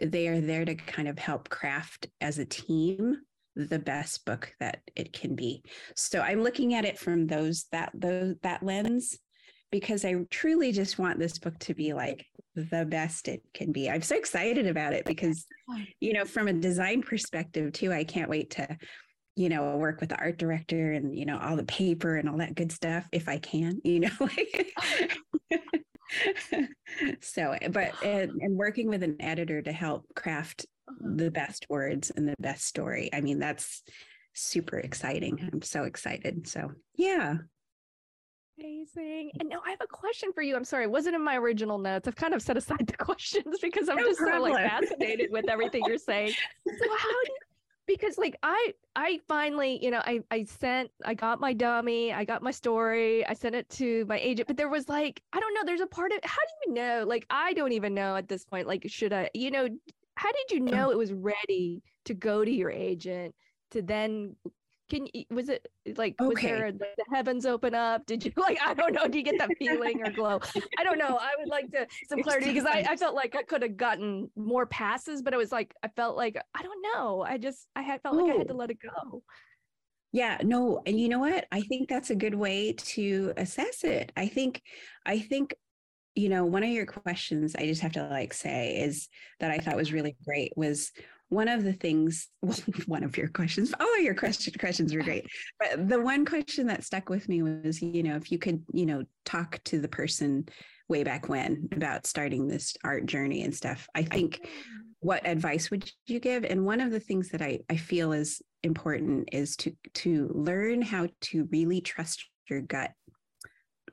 they 0.00 0.28
are 0.28 0.40
there 0.40 0.64
to 0.64 0.74
kind 0.74 1.08
of 1.08 1.18
help 1.18 1.48
craft 1.48 2.08
as 2.20 2.38
a 2.38 2.44
team 2.44 3.16
the 3.56 3.78
best 3.80 4.24
book 4.24 4.52
that 4.60 4.78
it 4.94 5.12
can 5.12 5.34
be. 5.34 5.64
So 5.96 6.20
i'm 6.20 6.42
looking 6.42 6.74
at 6.74 6.84
it 6.84 6.98
from 6.98 7.26
those 7.26 7.66
that 7.72 7.90
those 7.94 8.36
that 8.42 8.62
lens 8.62 9.18
because 9.70 10.04
I 10.04 10.14
truly 10.30 10.72
just 10.72 10.98
want 10.98 11.18
this 11.18 11.38
book 11.38 11.58
to 11.60 11.74
be 11.74 11.92
like 11.92 12.26
the 12.64 12.84
best 12.84 13.28
it 13.28 13.42
can 13.54 13.72
be. 13.72 13.90
I'm 13.90 14.02
so 14.02 14.16
excited 14.16 14.66
about 14.66 14.92
it 14.92 15.04
because, 15.04 15.46
you 16.00 16.12
know, 16.12 16.24
from 16.24 16.48
a 16.48 16.52
design 16.52 17.02
perspective 17.02 17.72
too, 17.72 17.92
I 17.92 18.04
can't 18.04 18.30
wait 18.30 18.50
to, 18.50 18.76
you 19.36 19.48
know, 19.48 19.76
work 19.76 20.00
with 20.00 20.10
the 20.10 20.18
art 20.18 20.38
director 20.38 20.92
and, 20.92 21.16
you 21.16 21.26
know, 21.26 21.38
all 21.38 21.56
the 21.56 21.64
paper 21.64 22.16
and 22.16 22.28
all 22.28 22.38
that 22.38 22.54
good 22.54 22.72
stuff 22.72 23.06
if 23.12 23.28
I 23.28 23.38
can, 23.38 23.80
you 23.84 24.00
know. 24.00 24.28
so, 27.20 27.56
but, 27.70 27.92
and, 28.04 28.32
and 28.40 28.56
working 28.56 28.88
with 28.88 29.02
an 29.02 29.16
editor 29.20 29.62
to 29.62 29.72
help 29.72 30.06
craft 30.14 30.66
uh-huh. 30.88 31.10
the 31.16 31.30
best 31.30 31.66
words 31.68 32.10
and 32.10 32.28
the 32.28 32.34
best 32.38 32.64
story. 32.64 33.10
I 33.12 33.20
mean, 33.20 33.38
that's 33.38 33.82
super 34.34 34.78
exciting. 34.78 35.48
I'm 35.52 35.62
so 35.62 35.84
excited. 35.84 36.46
So, 36.48 36.72
yeah. 36.94 37.36
Amazing. 38.58 39.30
And 39.38 39.48
now 39.48 39.60
I 39.64 39.70
have 39.70 39.80
a 39.80 39.86
question 39.86 40.32
for 40.32 40.42
you. 40.42 40.56
I'm 40.56 40.64
sorry, 40.64 40.84
it 40.84 40.90
wasn't 40.90 41.14
in 41.14 41.22
my 41.22 41.36
original 41.36 41.78
notes. 41.78 42.08
I've 42.08 42.16
kind 42.16 42.34
of 42.34 42.42
set 42.42 42.56
aside 42.56 42.86
the 42.86 42.96
questions 43.04 43.58
because 43.60 43.88
I'm 43.88 43.98
just 43.98 44.18
so 44.18 44.40
like 44.40 44.54
fascinated 44.54 45.30
with 45.30 45.48
everything 45.48 45.82
you're 45.86 45.98
saying. 45.98 46.32
So 46.66 46.96
how 46.96 47.24
do 47.24 47.32
because 47.86 48.18
like 48.18 48.36
I 48.42 48.74
I 48.96 49.20
finally, 49.28 49.82
you 49.82 49.90
know, 49.90 50.00
I 50.04 50.20
I 50.30 50.44
sent 50.44 50.90
I 51.04 51.14
got 51.14 51.40
my 51.40 51.52
dummy, 51.52 52.12
I 52.12 52.24
got 52.24 52.42
my 52.42 52.50
story, 52.50 53.26
I 53.26 53.34
sent 53.34 53.54
it 53.54 53.68
to 53.70 54.04
my 54.08 54.18
agent, 54.18 54.48
but 54.48 54.56
there 54.56 54.68
was 54.68 54.88
like, 54.88 55.22
I 55.32 55.40
don't 55.40 55.54
know, 55.54 55.62
there's 55.64 55.80
a 55.80 55.86
part 55.86 56.12
of 56.12 56.18
how 56.24 56.36
do 56.36 56.70
you 56.70 56.74
know? 56.74 57.04
Like 57.06 57.26
I 57.30 57.52
don't 57.52 57.72
even 57.72 57.94
know 57.94 58.16
at 58.16 58.28
this 58.28 58.44
point. 58.44 58.66
Like, 58.66 58.84
should 58.88 59.12
I, 59.12 59.30
you 59.34 59.50
know, 59.50 59.68
how 60.16 60.30
did 60.32 60.50
you 60.50 60.60
know 60.76 60.90
it 60.90 60.98
was 60.98 61.12
ready 61.12 61.82
to 62.04 62.14
go 62.14 62.44
to 62.44 62.50
your 62.50 62.70
agent 62.70 63.34
to 63.70 63.82
then 63.82 64.34
can 64.88 65.06
you 65.12 65.24
was 65.30 65.48
it 65.48 65.66
like 65.96 66.14
okay. 66.20 66.28
was 66.28 66.42
there 66.42 66.72
the, 66.72 66.86
the 66.96 67.04
heavens 67.14 67.46
open 67.46 67.74
up? 67.74 68.06
Did 68.06 68.24
you 68.24 68.32
like 68.36 68.58
i 68.64 68.74
don't 68.74 68.92
know 68.92 69.06
do 69.06 69.18
you 69.18 69.24
get 69.24 69.38
that 69.38 69.50
feeling 69.58 70.00
or 70.04 70.10
glow? 70.10 70.40
I 70.78 70.84
don't 70.84 70.98
know 70.98 71.18
i 71.20 71.30
would 71.38 71.48
like 71.48 71.70
to 71.72 71.86
some 72.08 72.22
clarity 72.22 72.52
because 72.52 72.66
I, 72.66 72.84
I 72.88 72.96
felt 72.96 73.14
like 73.14 73.36
i 73.36 73.42
could 73.42 73.62
have 73.62 73.76
gotten 73.76 74.30
more 74.36 74.66
passes 74.66 75.22
but 75.22 75.32
it 75.32 75.36
was 75.36 75.52
like 75.52 75.74
i 75.82 75.88
felt 75.88 76.16
like 76.16 76.36
i 76.54 76.62
don't 76.62 76.82
know 76.94 77.22
i 77.22 77.38
just 77.38 77.66
i 77.76 77.82
had 77.82 78.02
felt 78.02 78.16
like 78.16 78.34
i 78.34 78.38
had 78.38 78.48
to 78.48 78.54
let 78.54 78.70
it 78.70 78.78
go. 78.80 79.22
Yeah 80.12 80.38
no 80.42 80.82
and 80.86 80.98
you 80.98 81.08
know 81.08 81.18
what? 81.18 81.46
I 81.52 81.60
think 81.62 81.88
that's 81.88 82.10
a 82.10 82.16
good 82.16 82.34
way 82.34 82.72
to 82.72 83.32
assess 83.36 83.84
it. 83.84 84.12
I 84.16 84.26
think 84.26 84.62
i 85.04 85.18
think 85.18 85.54
you 86.14 86.28
know 86.28 86.44
one 86.44 86.64
of 86.64 86.70
your 86.70 86.86
questions 86.86 87.54
i 87.56 87.64
just 87.64 87.80
have 87.80 87.92
to 87.92 88.08
like 88.08 88.32
say 88.32 88.80
is 88.80 89.08
that 89.38 89.52
i 89.52 89.58
thought 89.58 89.76
was 89.76 89.92
really 89.92 90.16
great 90.24 90.52
was 90.56 90.90
one 91.28 91.48
of 91.48 91.64
the 91.64 91.72
things, 91.72 92.28
well, 92.42 92.56
one 92.86 93.04
of 93.04 93.16
your 93.16 93.28
questions, 93.28 93.74
all 93.78 93.94
of 93.96 94.02
your 94.02 94.14
question, 94.14 94.54
questions 94.58 94.94
were 94.94 95.02
great. 95.02 95.26
But 95.58 95.88
the 95.88 96.00
one 96.00 96.24
question 96.24 96.66
that 96.68 96.84
stuck 96.84 97.08
with 97.08 97.28
me 97.28 97.42
was, 97.42 97.82
you 97.82 98.02
know, 98.02 98.16
if 98.16 98.32
you 98.32 98.38
could, 98.38 98.62
you 98.72 98.86
know, 98.86 99.04
talk 99.24 99.62
to 99.64 99.80
the 99.80 99.88
person 99.88 100.48
way 100.88 101.04
back 101.04 101.28
when 101.28 101.68
about 101.72 102.06
starting 102.06 102.48
this 102.48 102.74
art 102.82 103.06
journey 103.06 103.42
and 103.42 103.54
stuff, 103.54 103.88
I 103.94 104.02
think 104.02 104.48
what 105.00 105.26
advice 105.26 105.70
would 105.70 105.90
you 106.06 106.18
give? 106.18 106.44
And 106.44 106.64
one 106.64 106.80
of 106.80 106.90
the 106.90 107.00
things 107.00 107.28
that 107.30 107.42
I, 107.42 107.60
I 107.70 107.76
feel 107.76 108.12
is 108.12 108.42
important 108.64 109.28
is 109.32 109.54
to 109.56 109.72
to 109.94 110.28
learn 110.34 110.82
how 110.82 111.06
to 111.20 111.48
really 111.52 111.80
trust 111.80 112.24
your 112.50 112.62
gut, 112.62 112.90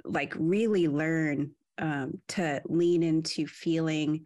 like 0.04 0.34
really 0.38 0.88
learn 0.88 1.52
um, 1.78 2.20
to 2.30 2.62
lean 2.66 3.04
into 3.04 3.46
feeling 3.46 4.26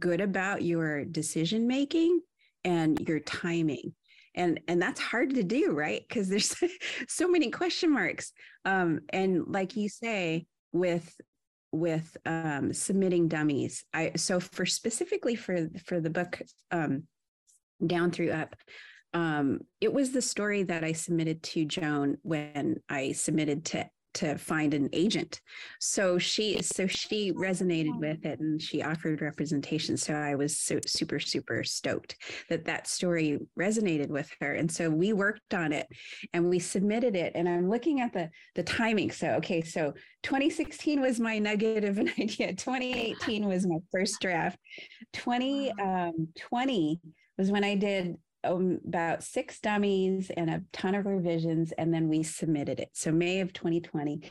good 0.00 0.20
about 0.20 0.62
your 0.62 1.04
decision 1.04 1.66
making 1.66 2.20
and 2.68 3.00
your 3.08 3.20
timing. 3.20 3.94
And 4.34 4.60
and 4.68 4.80
that's 4.80 5.00
hard 5.00 5.34
to 5.34 5.42
do 5.42 5.72
right? 5.72 6.04
Because 6.06 6.28
there's 6.28 6.54
so 7.08 7.28
many 7.28 7.50
question 7.50 7.90
marks. 7.90 8.32
Um 8.64 9.00
and 9.10 9.44
like 9.48 9.74
you 9.74 9.88
say 9.88 10.46
with 10.72 11.12
with 11.72 12.16
um 12.24 12.72
submitting 12.72 13.28
dummies 13.28 13.84
i 13.92 14.12
so 14.16 14.40
for 14.40 14.64
specifically 14.64 15.34
for 15.34 15.68
for 15.84 16.00
the 16.00 16.08
book 16.08 16.40
um 16.70 17.02
down 17.86 18.10
through 18.10 18.30
up 18.30 18.56
um 19.12 19.60
it 19.80 19.92
was 19.92 20.12
the 20.12 20.22
story 20.22 20.62
that 20.62 20.82
i 20.82 20.92
submitted 20.92 21.42
to 21.42 21.66
joan 21.66 22.16
when 22.22 22.80
i 22.88 23.12
submitted 23.12 23.66
to 23.66 23.86
to 24.14 24.36
find 24.38 24.74
an 24.74 24.88
agent. 24.92 25.40
So 25.80 26.18
she 26.18 26.60
so 26.62 26.86
she 26.86 27.32
resonated 27.32 27.98
with 27.98 28.24
it 28.24 28.40
and 28.40 28.60
she 28.60 28.82
offered 28.82 29.20
representation. 29.20 29.96
So 29.96 30.14
I 30.14 30.34
was 30.34 30.58
so 30.58 30.78
super 30.86 31.20
super 31.20 31.62
stoked 31.64 32.16
that 32.48 32.64
that 32.64 32.86
story 32.86 33.38
resonated 33.58 34.08
with 34.08 34.30
her. 34.40 34.54
And 34.54 34.70
so 34.70 34.90
we 34.90 35.12
worked 35.12 35.54
on 35.54 35.72
it 35.72 35.86
and 36.32 36.48
we 36.48 36.58
submitted 36.58 37.16
it. 37.16 37.32
And 37.34 37.48
I'm 37.48 37.68
looking 37.68 38.00
at 38.00 38.12
the 38.12 38.30
the 38.54 38.62
timing. 38.62 39.10
So 39.10 39.28
okay, 39.34 39.62
so 39.62 39.92
2016 40.22 41.00
was 41.00 41.20
my 41.20 41.38
nugget 41.38 41.84
of 41.84 41.98
an 41.98 42.08
idea. 42.18 42.54
2018 42.54 43.46
was 43.46 43.66
my 43.66 43.78
first 43.92 44.20
draft. 44.20 44.58
2020 45.12 45.72
um, 45.80 46.28
was 47.38 47.50
when 47.50 47.64
I 47.64 47.74
did 47.74 48.16
um, 48.48 48.80
about 48.86 49.22
six 49.22 49.60
dummies 49.60 50.30
and 50.36 50.50
a 50.50 50.62
ton 50.72 50.94
of 50.94 51.06
revisions, 51.06 51.72
and 51.72 51.92
then 51.92 52.08
we 52.08 52.22
submitted 52.22 52.80
it. 52.80 52.90
So 52.92 53.12
May 53.12 53.40
of 53.40 53.52
2020, 53.52 54.30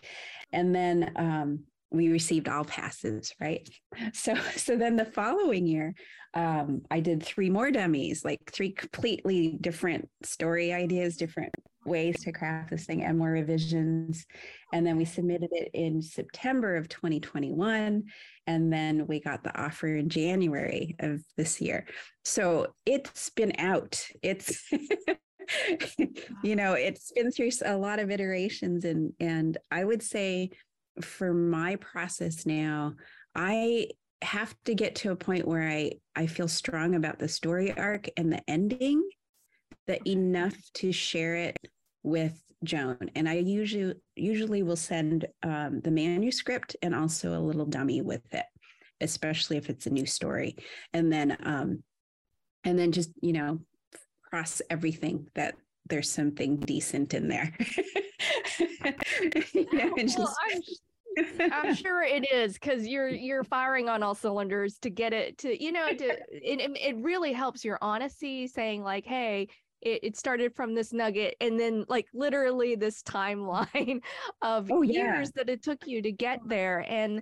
and 0.51 0.75
then 0.75 1.11
um, 1.15 1.63
we 1.91 2.09
received 2.09 2.47
all 2.47 2.65
passes, 2.65 3.33
right? 3.39 3.67
So 4.13 4.35
so 4.55 4.75
then 4.75 4.95
the 4.95 5.05
following 5.05 5.65
year, 5.65 5.93
um, 6.33 6.81
I 6.91 6.99
did 6.99 7.23
three 7.23 7.49
more 7.49 7.71
dummies, 7.71 8.23
like 8.25 8.51
three 8.51 8.71
completely 8.71 9.57
different 9.61 10.09
story 10.23 10.73
ideas, 10.73 11.17
different 11.17 11.53
ways 11.85 12.21
to 12.23 12.31
craft 12.31 12.69
this 12.71 12.85
thing, 12.85 13.03
and 13.03 13.17
more 13.17 13.31
revisions. 13.31 14.25
And 14.73 14.85
then 14.85 14.97
we 14.97 15.05
submitted 15.05 15.49
it 15.51 15.69
in 15.73 16.01
September 16.01 16.75
of 16.75 16.89
2021. 16.89 18.03
And 18.45 18.73
then 18.73 19.07
we 19.07 19.19
got 19.19 19.43
the 19.43 19.57
offer 19.59 19.87
in 19.87 20.09
January 20.09 20.95
of 20.99 21.21
this 21.37 21.61
year. 21.61 21.87
So 22.23 22.73
it's 22.85 23.29
been 23.29 23.53
out. 23.57 23.99
It's 24.21 24.69
you 26.43 26.55
know, 26.55 26.73
it's 26.73 27.11
been 27.13 27.31
through 27.31 27.51
a 27.65 27.77
lot 27.77 27.99
of 27.99 28.11
iterations 28.11 28.83
and 28.83 29.13
and 29.19 29.57
I 29.71 29.83
would 29.83 30.03
say 30.03 30.51
for 31.01 31.33
my 31.33 31.75
process 31.77 32.45
now, 32.45 32.93
I 33.35 33.89
have 34.21 34.55
to 34.65 34.73
get 34.73 34.95
to 34.95 35.11
a 35.11 35.15
point 35.15 35.47
where 35.47 35.67
I 35.67 35.91
I 36.15 36.25
feel 36.25 36.47
strong 36.47 36.95
about 36.95 37.19
the 37.19 37.27
story 37.27 37.71
arc 37.71 38.07
and 38.17 38.31
the 38.31 38.41
ending 38.47 39.07
that 39.85 40.05
enough 40.07 40.55
to 40.75 40.91
share 40.91 41.35
it 41.35 41.57
with 42.03 42.41
Joan. 42.63 43.11
And 43.15 43.29
I 43.29 43.35
usually 43.35 43.93
usually 44.15 44.63
will 44.63 44.75
send 44.75 45.27
um, 45.43 45.81
the 45.81 45.91
manuscript 45.91 46.75
and 46.81 46.95
also 46.95 47.37
a 47.37 47.41
little 47.41 47.65
dummy 47.65 48.01
with 48.01 48.33
it, 48.33 48.45
especially 49.01 49.57
if 49.57 49.69
it's 49.69 49.85
a 49.85 49.91
new 49.91 50.05
story. 50.05 50.55
And 50.93 51.11
then 51.13 51.37
um, 51.43 51.83
and 52.63 52.77
then 52.77 52.91
just 52.91 53.11
you 53.21 53.33
know 53.33 53.59
cross 54.23 54.61
everything 54.69 55.27
that 55.35 55.55
there's 55.87 56.09
something 56.09 56.57
decent 56.57 57.13
in 57.13 57.27
there. 57.27 57.55
you 59.53 59.67
know, 59.73 59.93
just, 59.97 60.17
well, 60.17 60.35
I'm, 60.51 60.61
I'm 61.39 61.75
sure 61.75 62.03
it 62.03 62.31
is 62.31 62.53
because 62.53 62.87
you're 62.87 63.09
you're 63.09 63.43
firing 63.43 63.89
on 63.89 64.03
all 64.03 64.15
cylinders 64.15 64.77
to 64.79 64.89
get 64.89 65.13
it 65.13 65.37
to 65.39 65.63
you 65.63 65.71
know 65.71 65.89
to 65.89 66.05
it, 66.31 66.71
it 66.79 66.95
really 66.97 67.33
helps 67.33 67.63
your 67.65 67.77
honesty 67.81 68.47
saying 68.47 68.83
like 68.83 69.05
hey 69.05 69.47
it, 69.81 69.99
it 70.03 70.17
started 70.17 70.55
from 70.55 70.73
this 70.73 70.91
nugget 70.91 71.35
and 71.39 71.59
then 71.59 71.85
like 71.87 72.07
literally 72.13 72.75
this 72.75 73.03
timeline 73.03 74.01
of 74.41 74.71
oh, 74.71 74.81
yeah. 74.81 75.15
years 75.15 75.31
that 75.31 75.49
it 75.49 75.63
took 75.63 75.87
you 75.87 76.01
to 76.01 76.11
get 76.11 76.39
there 76.47 76.85
and 76.87 77.21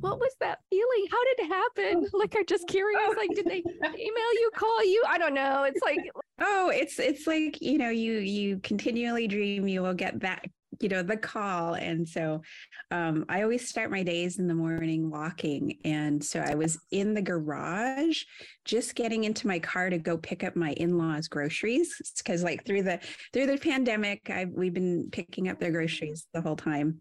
what 0.00 0.20
was 0.20 0.32
that 0.38 0.60
feeling? 0.70 1.06
How 1.10 1.24
did 1.24 1.46
it 1.46 1.48
happen? 1.48 2.06
Like 2.12 2.36
i'm 2.36 2.46
just 2.46 2.68
curious 2.68 3.00
like 3.16 3.30
did 3.34 3.46
they 3.46 3.58
email 3.58 4.32
you 4.34 4.50
call 4.54 4.84
you? 4.84 5.02
I 5.08 5.18
don't 5.18 5.34
know 5.34 5.64
it's 5.64 5.82
like 5.82 5.98
oh 6.40 6.70
it's 6.72 7.00
it's 7.00 7.26
like 7.26 7.60
you 7.60 7.78
know 7.78 7.90
you 7.90 8.18
you 8.18 8.58
continually 8.58 9.26
dream 9.26 9.66
you 9.66 9.82
will 9.82 9.94
get 9.94 10.20
that 10.20 10.44
you 10.80 10.88
know 10.88 11.02
the 11.02 11.16
call. 11.16 11.74
And 11.74 12.08
so 12.08 12.42
um, 12.90 13.24
i 13.28 13.42
always 13.42 13.68
start 13.68 13.90
my 13.90 14.02
days 14.02 14.38
in 14.38 14.46
the 14.46 14.54
morning 14.54 15.10
walking. 15.10 15.78
And 15.84 16.22
so 16.22 16.40
i 16.40 16.54
was 16.54 16.78
in 16.90 17.14
the 17.14 17.22
garage 17.22 18.22
just 18.64 18.94
getting 18.94 19.24
into 19.24 19.46
my 19.46 19.58
car 19.58 19.90
to 19.90 19.98
go 19.98 20.16
pick 20.16 20.44
up 20.44 20.56
my 20.56 20.72
in-laws 20.72 21.28
groceries 21.28 21.94
because 22.18 22.42
like 22.42 22.64
through 22.64 22.82
the 22.82 23.00
through 23.32 23.46
the 23.46 23.58
pandemic 23.58 24.30
i 24.30 24.46
we've 24.46 24.74
been 24.74 25.08
picking 25.10 25.48
up 25.48 25.58
their 25.58 25.72
groceries 25.72 26.26
the 26.32 26.40
whole 26.40 26.56
time. 26.56 27.00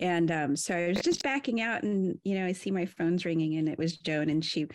And 0.00 0.30
um, 0.30 0.56
so 0.56 0.76
i 0.76 0.88
was 0.88 1.00
just 1.00 1.22
backing 1.22 1.60
out 1.60 1.82
and 1.82 2.18
you 2.24 2.38
know 2.38 2.46
i 2.46 2.52
see 2.52 2.70
my 2.70 2.86
phone's 2.86 3.24
ringing 3.24 3.56
and 3.56 3.68
it 3.68 3.78
was 3.78 3.98
joan 3.98 4.30
and 4.30 4.44
she 4.44 4.66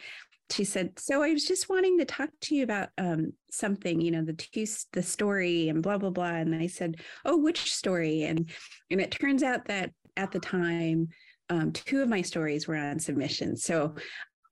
she 0.54 0.64
said, 0.64 1.00
"So 1.00 1.22
I 1.24 1.32
was 1.32 1.46
just 1.46 1.70
wanting 1.70 2.00
to 2.00 2.06
talk 2.06 2.30
to 2.42 2.56
you 2.56 2.64
about 2.64 2.90
um, 2.98 3.34
something, 3.52 4.00
you 4.00 4.12
know, 4.12 4.24
the 4.24 4.34
two, 4.34 4.66
the 4.94 5.04
story 5.04 5.70
and 5.70 5.84
blah 5.84 5.98
blah 5.98 6.10
blah." 6.12 6.36
And 6.36 6.56
I 6.56 6.68
said, 6.68 6.98
"Oh, 7.26 7.38
which 7.38 7.74
story?" 7.74 8.24
And 8.24 8.50
and 8.90 9.02
it 9.02 9.12
turns 9.12 9.44
out 9.44 9.66
that 9.66 9.92
at 10.16 10.32
the 10.32 10.40
time, 10.40 11.10
um, 11.50 11.72
two 11.72 12.02
of 12.02 12.10
my 12.10 12.22
stories 12.22 12.68
were 12.68 12.78
on 12.78 13.00
submission. 13.00 13.58
So 13.58 13.96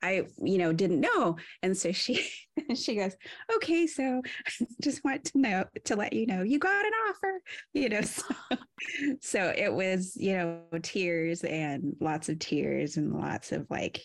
I, 0.03 0.23
you 0.41 0.57
know, 0.57 0.73
didn't 0.73 1.01
know. 1.01 1.37
And 1.61 1.77
so 1.77 1.91
she 1.91 2.27
she 2.75 2.95
goes, 2.95 3.15
okay, 3.55 3.87
so 3.87 4.21
just 4.81 5.03
want 5.03 5.25
to 5.25 5.37
know 5.37 5.65
to 5.85 5.95
let 5.95 6.13
you 6.13 6.25
know 6.25 6.41
you 6.41 6.59
got 6.59 6.85
an 6.85 6.91
offer, 7.09 7.41
you 7.73 7.89
know. 7.89 8.01
So, 8.11 8.57
so 9.21 9.53
it 9.55 9.71
was, 9.71 10.15
you 10.15 10.33
know, 10.33 10.61
tears 10.81 11.43
and 11.43 11.95
lots 11.99 12.29
of 12.29 12.39
tears 12.39 12.97
and 12.97 13.13
lots 13.13 13.51
of 13.51 13.67
like, 13.69 14.01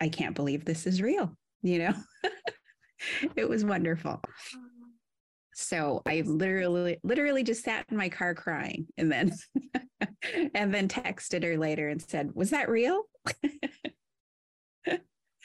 I 0.00 0.08
can't 0.08 0.34
believe 0.34 0.64
this 0.64 0.86
is 0.86 1.02
real, 1.02 1.36
you 1.62 1.78
know? 1.78 1.94
it 3.36 3.48
was 3.48 3.64
wonderful. 3.64 4.20
So 5.54 6.00
I 6.06 6.22
literally 6.24 6.98
literally 7.02 7.42
just 7.42 7.64
sat 7.64 7.84
in 7.90 7.96
my 7.96 8.08
car 8.08 8.34
crying 8.34 8.86
and 8.96 9.12
then 9.12 9.32
and 10.54 10.72
then 10.72 10.88
texted 10.88 11.44
her 11.44 11.58
later 11.58 11.88
and 11.88 12.00
said, 12.00 12.30
"Was 12.34 12.50
that 12.50 12.70
real?" 12.70 13.02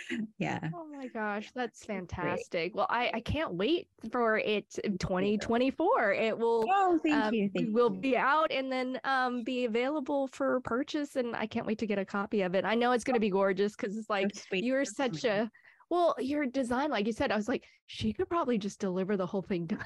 yeah. 0.37 0.59
Oh 0.73 0.85
my 0.91 1.07
gosh, 1.07 1.51
that's 1.55 1.85
fantastic. 1.85 2.73
Great. 2.73 2.75
Well, 2.75 2.87
I, 2.89 3.11
I 3.13 3.19
can't 3.19 3.53
wait 3.53 3.87
for 4.11 4.37
it 4.37 4.69
2024. 4.99 6.13
It 6.13 6.37
will 6.37 6.65
oh, 6.69 6.99
thank 7.03 7.15
um, 7.15 7.33
you. 7.33 7.49
Thank 7.55 7.73
will 7.73 7.93
you. 7.93 7.99
be 7.99 8.17
out 8.17 8.51
and 8.51 8.71
then 8.71 8.99
um, 9.03 9.43
be 9.43 9.65
available 9.65 10.27
for 10.27 10.59
purchase. 10.61 11.15
And 11.15 11.35
I 11.35 11.45
can't 11.47 11.65
wait 11.65 11.79
to 11.79 11.87
get 11.87 11.99
a 11.99 12.05
copy 12.05 12.41
of 12.41 12.55
it. 12.55 12.65
I 12.65 12.75
know 12.75 12.91
it's 12.91 13.03
going 13.03 13.15
to 13.15 13.19
be 13.19 13.29
gorgeous 13.29 13.75
because 13.75 13.97
it's 13.97 14.09
like 14.09 14.31
you're 14.51 14.85
such 14.85 15.23
a 15.23 15.49
well, 15.89 16.15
your 16.19 16.45
design, 16.45 16.89
like 16.89 17.05
you 17.05 17.13
said, 17.13 17.31
I 17.31 17.35
was 17.35 17.47
like, 17.47 17.63
she 17.87 18.11
could 18.11 18.29
probably 18.29 18.57
just 18.57 18.79
deliver 18.79 19.17
the 19.17 19.25
whole 19.25 19.43
thing 19.43 19.65
done. 19.67 19.79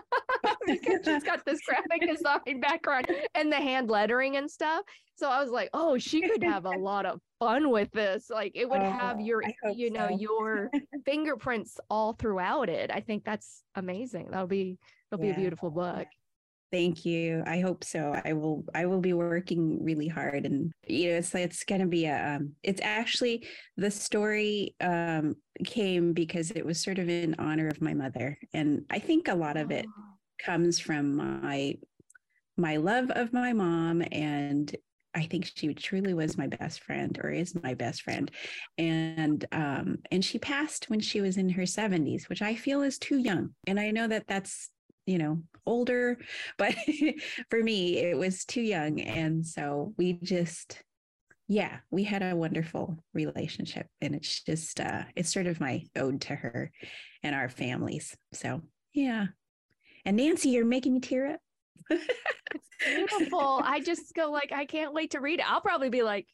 because 0.66 1.00
she's 1.04 1.22
got 1.22 1.44
this 1.44 1.60
graphic 1.66 2.08
design 2.08 2.60
background 2.60 3.06
and 3.34 3.50
the 3.50 3.56
hand 3.56 3.90
lettering 3.90 4.36
and 4.36 4.50
stuff. 4.50 4.82
So 5.14 5.28
I 5.28 5.42
was 5.42 5.50
like, 5.50 5.70
oh, 5.74 5.98
she 5.98 6.20
could 6.22 6.42
have 6.42 6.64
a 6.64 6.70
lot 6.70 7.06
of 7.06 7.20
fun 7.38 7.70
with 7.70 7.90
this. 7.92 8.30
Like 8.30 8.52
it 8.54 8.68
would 8.68 8.82
oh, 8.82 8.90
have 8.90 9.20
your, 9.20 9.42
you 9.74 9.90
know, 9.90 10.08
so. 10.08 10.18
your 10.18 10.70
fingerprints 11.04 11.78
all 11.90 12.14
throughout 12.14 12.68
it. 12.68 12.90
I 12.92 13.00
think 13.00 13.24
that's 13.24 13.62
amazing. 13.74 14.28
That'll 14.30 14.46
be, 14.46 14.78
it'll 15.10 15.24
yeah. 15.24 15.32
be 15.32 15.36
a 15.36 15.40
beautiful 15.40 15.70
book. 15.70 16.06
Thank 16.72 17.04
you. 17.04 17.42
I 17.46 17.60
hope 17.60 17.84
so. 17.84 18.18
I 18.24 18.32
will. 18.32 18.64
I 18.74 18.86
will 18.86 19.00
be 19.00 19.12
working 19.12 19.84
really 19.84 20.08
hard, 20.08 20.46
and 20.46 20.72
you 20.86 21.10
know, 21.10 21.18
it's 21.18 21.34
it's 21.34 21.64
going 21.64 21.82
to 21.82 21.86
be 21.86 22.06
a. 22.06 22.36
Um, 22.36 22.52
it's 22.62 22.80
actually 22.82 23.46
the 23.76 23.90
story 23.90 24.74
um, 24.80 25.36
came 25.64 26.14
because 26.14 26.50
it 26.50 26.64
was 26.64 26.82
sort 26.82 26.98
of 26.98 27.10
in 27.10 27.34
honor 27.38 27.68
of 27.68 27.82
my 27.82 27.92
mother, 27.92 28.38
and 28.54 28.86
I 28.90 28.98
think 28.98 29.28
a 29.28 29.34
lot 29.34 29.58
of 29.58 29.70
it 29.70 29.84
oh. 29.86 30.02
comes 30.38 30.78
from 30.78 31.14
my 31.14 31.76
my 32.56 32.76
love 32.76 33.10
of 33.10 33.32
my 33.32 33.52
mom 33.52 34.02
and 34.12 34.74
I 35.14 35.24
think 35.24 35.50
she 35.54 35.74
truly 35.74 36.14
was 36.14 36.38
my 36.38 36.46
best 36.46 36.82
friend 36.82 37.18
or 37.22 37.30
is 37.30 37.54
my 37.62 37.74
best 37.74 38.02
friend. 38.02 38.30
And 38.78 39.44
um 39.52 39.98
and 40.10 40.24
she 40.24 40.38
passed 40.38 40.88
when 40.88 41.00
she 41.00 41.20
was 41.20 41.36
in 41.36 41.48
her 41.50 41.62
70s, 41.62 42.28
which 42.28 42.42
I 42.42 42.54
feel 42.54 42.82
is 42.82 42.98
too 42.98 43.18
young. 43.18 43.50
And 43.66 43.78
I 43.78 43.90
know 43.90 44.08
that 44.08 44.26
that's, 44.26 44.70
you 45.06 45.18
know, 45.18 45.42
older, 45.66 46.18
but 46.58 46.74
for 47.50 47.62
me 47.62 47.98
it 47.98 48.16
was 48.16 48.44
too 48.44 48.62
young 48.62 49.00
and 49.00 49.46
so 49.46 49.94
we 49.96 50.14
just 50.14 50.82
yeah, 51.48 51.78
we 51.90 52.04
had 52.04 52.22
a 52.22 52.36
wonderful 52.36 52.96
relationship 53.12 53.86
and 54.00 54.14
it's 54.14 54.42
just 54.42 54.80
uh 54.80 55.02
it's 55.16 55.32
sort 55.32 55.46
of 55.46 55.60
my 55.60 55.84
ode 55.96 56.20
to 56.22 56.34
her 56.34 56.70
and 57.22 57.34
our 57.34 57.48
families. 57.48 58.16
So, 58.32 58.62
yeah. 58.94 59.26
And 60.04 60.16
Nancy, 60.16 60.50
you're 60.50 60.64
making 60.64 60.94
me 60.94 61.00
tear 61.00 61.34
up 61.34 61.40
it's 61.90 62.68
beautiful. 62.84 63.60
I 63.64 63.80
just 63.80 64.14
go 64.14 64.30
like, 64.30 64.52
I 64.52 64.64
can't 64.64 64.92
wait 64.92 65.12
to 65.12 65.20
read 65.20 65.40
it. 65.40 65.50
I'll 65.50 65.60
probably 65.60 65.90
be 65.90 66.02
like, 66.02 66.26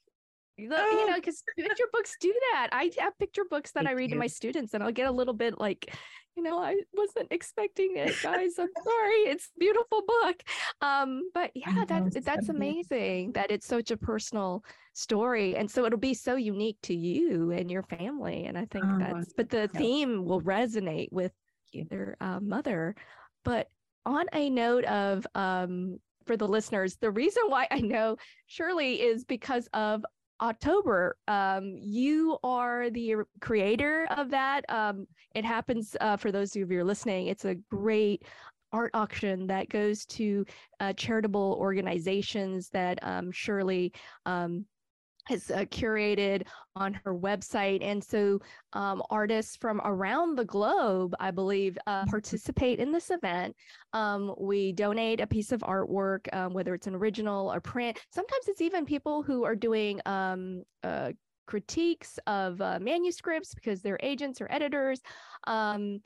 you 0.56 0.68
know, 0.68 1.14
because 1.14 1.42
picture 1.56 1.84
books 1.92 2.16
do 2.20 2.34
that. 2.52 2.68
I 2.72 2.90
have 2.98 3.16
picture 3.18 3.44
books 3.48 3.70
that 3.72 3.84
Thank 3.84 3.90
I 3.90 3.92
read 3.92 4.10
you. 4.10 4.16
to 4.16 4.18
my 4.18 4.26
students, 4.26 4.74
and 4.74 4.82
I'll 4.82 4.92
get 4.92 5.06
a 5.06 5.12
little 5.12 5.34
bit 5.34 5.58
like, 5.60 5.94
you 6.38 6.44
know, 6.44 6.60
I 6.60 6.76
wasn't 6.94 7.32
expecting 7.32 7.96
it, 7.96 8.14
guys. 8.22 8.60
I'm 8.60 8.68
sorry. 8.84 9.16
It's 9.26 9.46
a 9.56 9.58
beautiful 9.58 10.02
book. 10.06 10.40
Um, 10.80 11.30
but 11.34 11.50
yeah, 11.56 11.84
that 11.88 12.24
that's 12.24 12.48
amazing 12.48 13.32
that 13.32 13.50
it's 13.50 13.66
such 13.66 13.90
a 13.90 13.96
personal 13.96 14.62
story, 14.92 15.56
and 15.56 15.68
so 15.68 15.84
it'll 15.84 15.98
be 15.98 16.14
so 16.14 16.36
unique 16.36 16.76
to 16.84 16.94
you 16.94 17.50
and 17.50 17.68
your 17.68 17.82
family. 17.82 18.44
And 18.44 18.56
I 18.56 18.66
think 18.66 18.84
oh, 18.86 18.98
that's, 19.00 19.32
but 19.32 19.50
the 19.50 19.66
theme 19.66 20.24
will 20.24 20.40
resonate 20.40 21.08
with 21.10 21.32
their 21.90 22.16
uh, 22.20 22.38
mother. 22.38 22.94
But 23.44 23.66
on 24.06 24.26
a 24.32 24.48
note 24.48 24.84
of 24.84 25.26
um, 25.34 25.98
for 26.24 26.36
the 26.36 26.46
listeners, 26.46 26.98
the 27.00 27.10
reason 27.10 27.42
why 27.48 27.66
I 27.72 27.80
know 27.80 28.16
Shirley 28.46 29.02
is 29.02 29.24
because 29.24 29.68
of 29.72 30.04
Awetober. 30.40 31.12
Um, 31.26 31.76
you 31.80 32.38
are 32.44 32.90
the 32.90 33.16
creator 33.40 34.06
of 34.16 34.30
that. 34.30 34.64
Um, 34.68 35.06
it 35.34 35.44
happens 35.44 35.96
uh, 36.00 36.16
for 36.16 36.30
those 36.30 36.54
of 36.56 36.70
you 36.70 36.80
are 36.80 36.84
listening. 36.84 37.26
It's 37.26 37.44
a 37.44 37.56
great 37.70 38.24
art 38.72 38.90
auction 38.94 39.46
that 39.46 39.68
goes 39.68 40.04
to 40.06 40.44
uh, 40.80 40.92
charitable 40.92 41.56
organizations 41.58 42.68
that 42.70 42.98
um, 43.02 43.32
Shirley 43.32 43.92
um, 44.26 44.64
has 45.28 45.50
uh, 45.50 45.64
curated 45.70 46.46
on 46.76 46.94
her 46.94 47.14
website. 47.14 47.82
And 47.82 48.02
so 48.02 48.40
um, 48.72 49.02
artists 49.10 49.56
from 49.56 49.80
around 49.84 50.36
the 50.36 50.44
globe, 50.44 51.14
I 51.20 51.30
believe, 51.30 51.78
uh, 51.86 52.00
mm-hmm. 52.00 52.10
participate 52.10 52.78
in 52.78 52.92
this 52.92 53.10
event. 53.10 53.54
Um, 53.92 54.34
we 54.38 54.72
donate 54.72 55.20
a 55.20 55.26
piece 55.26 55.52
of 55.52 55.60
artwork, 55.60 56.32
um, 56.34 56.52
whether 56.54 56.74
it's 56.74 56.86
an 56.86 56.94
original 56.94 57.52
or 57.52 57.60
print. 57.60 57.98
Sometimes 58.12 58.48
it's 58.48 58.60
even 58.60 58.84
people 58.84 59.22
who 59.22 59.44
are 59.44 59.56
doing 59.56 60.00
um, 60.06 60.62
uh, 60.82 61.12
critiques 61.46 62.18
of 62.26 62.60
uh, 62.60 62.78
manuscripts 62.80 63.54
because 63.54 63.80
they're 63.80 63.98
agents 64.02 64.40
or 64.40 64.48
editors 64.50 65.00
um, 65.46 66.00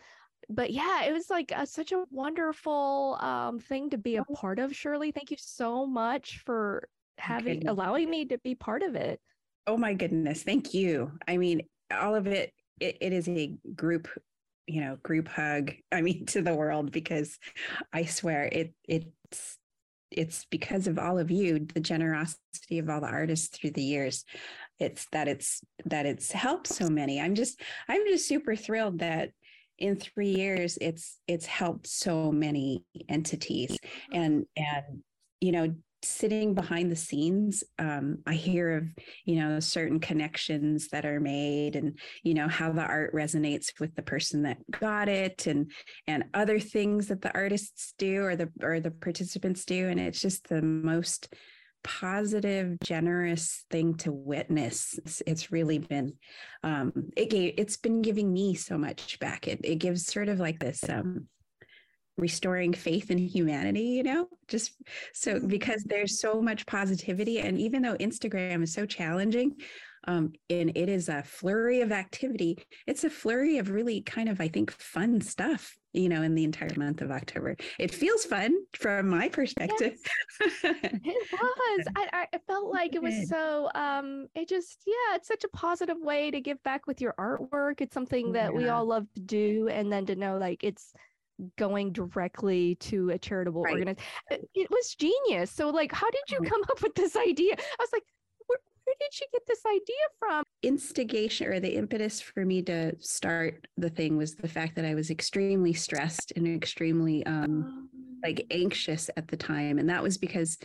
but 0.49 0.71
yeah, 0.71 1.05
it 1.05 1.13
was 1.13 1.31
like 1.31 1.53
a, 1.55 1.67
such 1.67 1.93
a 1.93 2.05
wonderful 2.11 3.17
um, 3.21 3.59
thing 3.59 3.91
to 3.91 3.99
be 3.99 4.17
a 4.17 4.25
oh. 4.29 4.35
part 4.35 4.59
of. 4.59 4.75
Shirley, 4.75 5.13
thank 5.13 5.31
you 5.31 5.37
so 5.39 5.87
much 5.87 6.39
for 6.45 6.89
having 7.23 7.59
okay. 7.59 7.69
allowing 7.69 8.11
me 8.11 8.25
to 8.27 8.39
be 8.39 8.55
part 8.55 8.83
of 8.83 8.95
it. 8.95 9.21
Oh 9.67 9.77
my 9.77 9.95
goodness, 9.95 10.43
thank 10.43 10.75
you. 10.75 11.13
I 11.29 11.37
mean, 11.37 11.63
all 11.91 12.15
of 12.15 12.27
it, 12.27 12.53
it, 12.81 12.99
it 13.01 13.13
is 13.13 13.29
a 13.29 13.55
group 13.75 14.09
you 14.69 14.81
know 14.81 14.97
group 15.03 15.27
hug 15.27 15.73
i 15.91 16.01
mean 16.01 16.25
to 16.27 16.41
the 16.41 16.55
world 16.55 16.93
because 16.93 17.39
i 17.93 18.05
swear 18.05 18.45
it 18.45 18.73
it's 18.89 19.59
it's 20.13 20.47
because 20.51 20.87
of 20.87 21.01
all 21.01 21.19
of 21.19 21.33
you 21.33 21.67
the 21.75 21.81
generosity 21.81 22.79
of 22.79 22.89
all 22.89 23.01
the 23.01 23.07
artists 23.09 23.59
through 23.59 23.73
the 23.73 23.83
years 23.83 24.25
it's 24.79 25.07
that 25.11 25.27
it's 25.27 25.63
that 25.87 26.07
it's 26.07 26.31
helped 26.31 26.69
so 26.69 26.89
many 26.89 27.21
i'm 27.21 27.35
just 27.35 27.61
i'm 27.89 28.07
just 28.07 28.29
super 28.29 28.55
thrilled 28.55 29.01
that 29.01 29.31
in 29.79 29.97
three 29.97 30.35
years 30.35 30.79
it's 30.81 31.19
it's 31.27 31.47
helped 31.47 31.87
so 31.87 32.31
many 32.31 32.85
entities 33.09 33.77
and 34.13 34.47
and 34.57 35.03
you 35.41 35.51
know 35.51 35.75
sitting 36.03 36.55
behind 36.55 36.91
the 36.91 36.97
scenes 36.97 37.63
um, 37.79 38.19
i 38.27 38.35
hear 38.35 38.77
of 38.79 38.89
you 39.25 39.37
know 39.37 39.61
certain 39.61 40.01
connections 40.01 40.89
that 40.89 41.05
are 41.05 41.21
made 41.21 41.77
and 41.77 41.99
you 42.23 42.35
know 42.35 42.49
how 42.49 42.73
the 42.73 42.83
art 42.83 43.15
resonates 43.15 43.79
with 43.81 43.95
the 43.95 44.03
person 44.03 44.43
that 44.43 44.59
got 44.71 45.09
it 45.09 45.47
and 45.47 45.71
and 46.07 46.25
other 46.35 46.59
things 46.59 47.09
that 47.09 47.23
the 47.23 47.35
artists 47.35 47.95
do 47.99 48.23
or 48.23 48.37
the 48.37 48.51
or 48.63 48.81
the 48.81 48.91
participants 48.91 49.65
do. 49.65 49.89
And 49.89 50.01
it's 50.01 50.21
just 50.21 50.49
the 50.49 50.63
most 50.63 51.33
positive 51.85 52.79
generous 52.81 53.65
thing 53.71 53.97
to 53.97 54.13
witness. 54.13 54.99
It's, 54.99 55.23
it's 55.27 55.53
really 55.53 55.79
been 55.79 56.15
um 56.63 56.93
it 57.17 57.31
gave 57.31 57.55
it's 57.59 57.77
been 57.77 58.03
giving 58.03 58.33
me 58.33 58.55
so 58.55 58.79
much 58.79 59.19
back. 59.19 59.49
It, 59.49 59.61
it 59.65 59.77
gives 59.77 60.07
sort 60.07 60.29
of 60.29 60.39
like 60.39 60.59
this 60.59 60.89
um 60.89 61.27
restoring 62.17 62.73
faith 62.73 63.11
in 63.11 63.19
humanity 63.19 63.81
you 63.81 64.03
know 64.03 64.29
just 64.49 64.73
so 65.15 65.41
because 65.47 65.83
there's 65.85 66.21
so 66.21 66.43
much 66.43 66.67
positivity 66.67 67.41
and 67.41 67.59
even 67.59 67.83
though 67.83 67.97
instagram 67.97 68.63
is 68.63 68.73
so 68.73 68.85
challenging 68.85 69.55
Um, 70.09 70.33
and 70.51 70.77
it 70.77 70.89
is 70.89 71.09
a 71.09 71.23
flurry 71.23 71.81
of 71.81 71.93
activity. 71.93 72.59
It's 72.87 73.05
a 73.05 73.11
flurry 73.11 73.59
of 73.59 73.71
really 73.71 74.01
kind 74.03 74.29
of, 74.29 74.41
I 74.41 74.49
think, 74.49 74.73
fun 74.73 75.21
stuff, 75.21 75.77
you 75.93 76.09
know, 76.09 76.23
in 76.23 76.35
the 76.35 76.43
entire 76.45 76.75
month 76.77 77.03
of 77.03 77.11
October. 77.11 77.57
It 77.79 77.95
feels 77.95 78.25
fun 78.25 78.55
from 78.75 79.09
my 79.09 79.29
perspective. 79.29 79.95
Yes, 80.41 80.65
it 80.65 81.41
was. 81.41 81.87
I, 81.97 82.27
I 82.33 82.39
felt 82.49 82.73
like 82.73 82.95
it 82.97 83.03
was 83.03 83.29
so, 83.29 83.71
um, 83.75 84.27
it 84.35 84.49
just, 84.49 84.83
yeah, 84.87 85.15
it's 85.15 85.29
such 85.29 85.45
a 85.45 85.49
positive 85.57 85.99
way 86.01 86.31
to 86.31 86.41
give 86.41 86.61
back 86.65 86.87
with 86.87 87.01
your 87.01 87.15
artwork. 87.19 87.81
It's 87.81 87.95
something 87.95 88.33
that 88.33 88.53
yeah. 88.53 88.59
we 88.59 88.69
all 88.69 88.85
love 88.85 89.07
to 89.15 89.21
do. 89.21 89.69
And 89.69 89.93
then 89.93 90.07
to 90.07 90.17
know 90.17 90.37
like 90.37 90.65
it's, 90.65 90.93
going 91.57 91.93
directly 91.93 92.77
to 92.77 93.11
a 93.11 93.19
charitable 93.19 93.63
right. 93.63 93.73
organization. 93.73 94.05
It 94.55 94.71
was 94.71 94.95
genius. 94.95 95.51
So, 95.51 95.71
like, 95.71 95.93
how 95.93 96.11
did 96.11 96.31
you 96.31 96.41
come 96.49 96.63
up 96.71 96.83
with 96.83 96.95
this 96.95 97.17
idea? 97.17 97.55
I 97.55 97.77
was 97.79 97.91
like, 97.93 98.05
where, 98.47 98.59
where 98.85 98.97
did 99.01 99.13
she 99.13 99.25
get 99.33 99.43
this 99.47 99.63
idea 99.67 100.07
from? 100.19 100.45
Instigation 100.63 101.49
or 101.49 101.61
the 101.61 101.75
impetus 101.75 102.21
for 102.21 102.45
me 102.45 102.63
to 102.63 102.95
start 103.01 103.67
the 103.77 103.91
thing 103.91 104.17
was 104.17 104.35
the 104.35 104.49
fact 104.49 104.77
that 104.77 104.85
I 104.85 104.95
was 104.95 105.11
extremely 105.11 105.73
stressed 105.73 106.33
and 106.37 106.47
extremely 106.47 107.25
um, 107.27 107.89
like 108.23 108.47
anxious 108.51 109.11
at 109.17 109.29
the 109.29 109.37
time, 109.37 109.79
and 109.79 109.89
that 109.89 110.03
was 110.03 110.19
because 110.19 110.59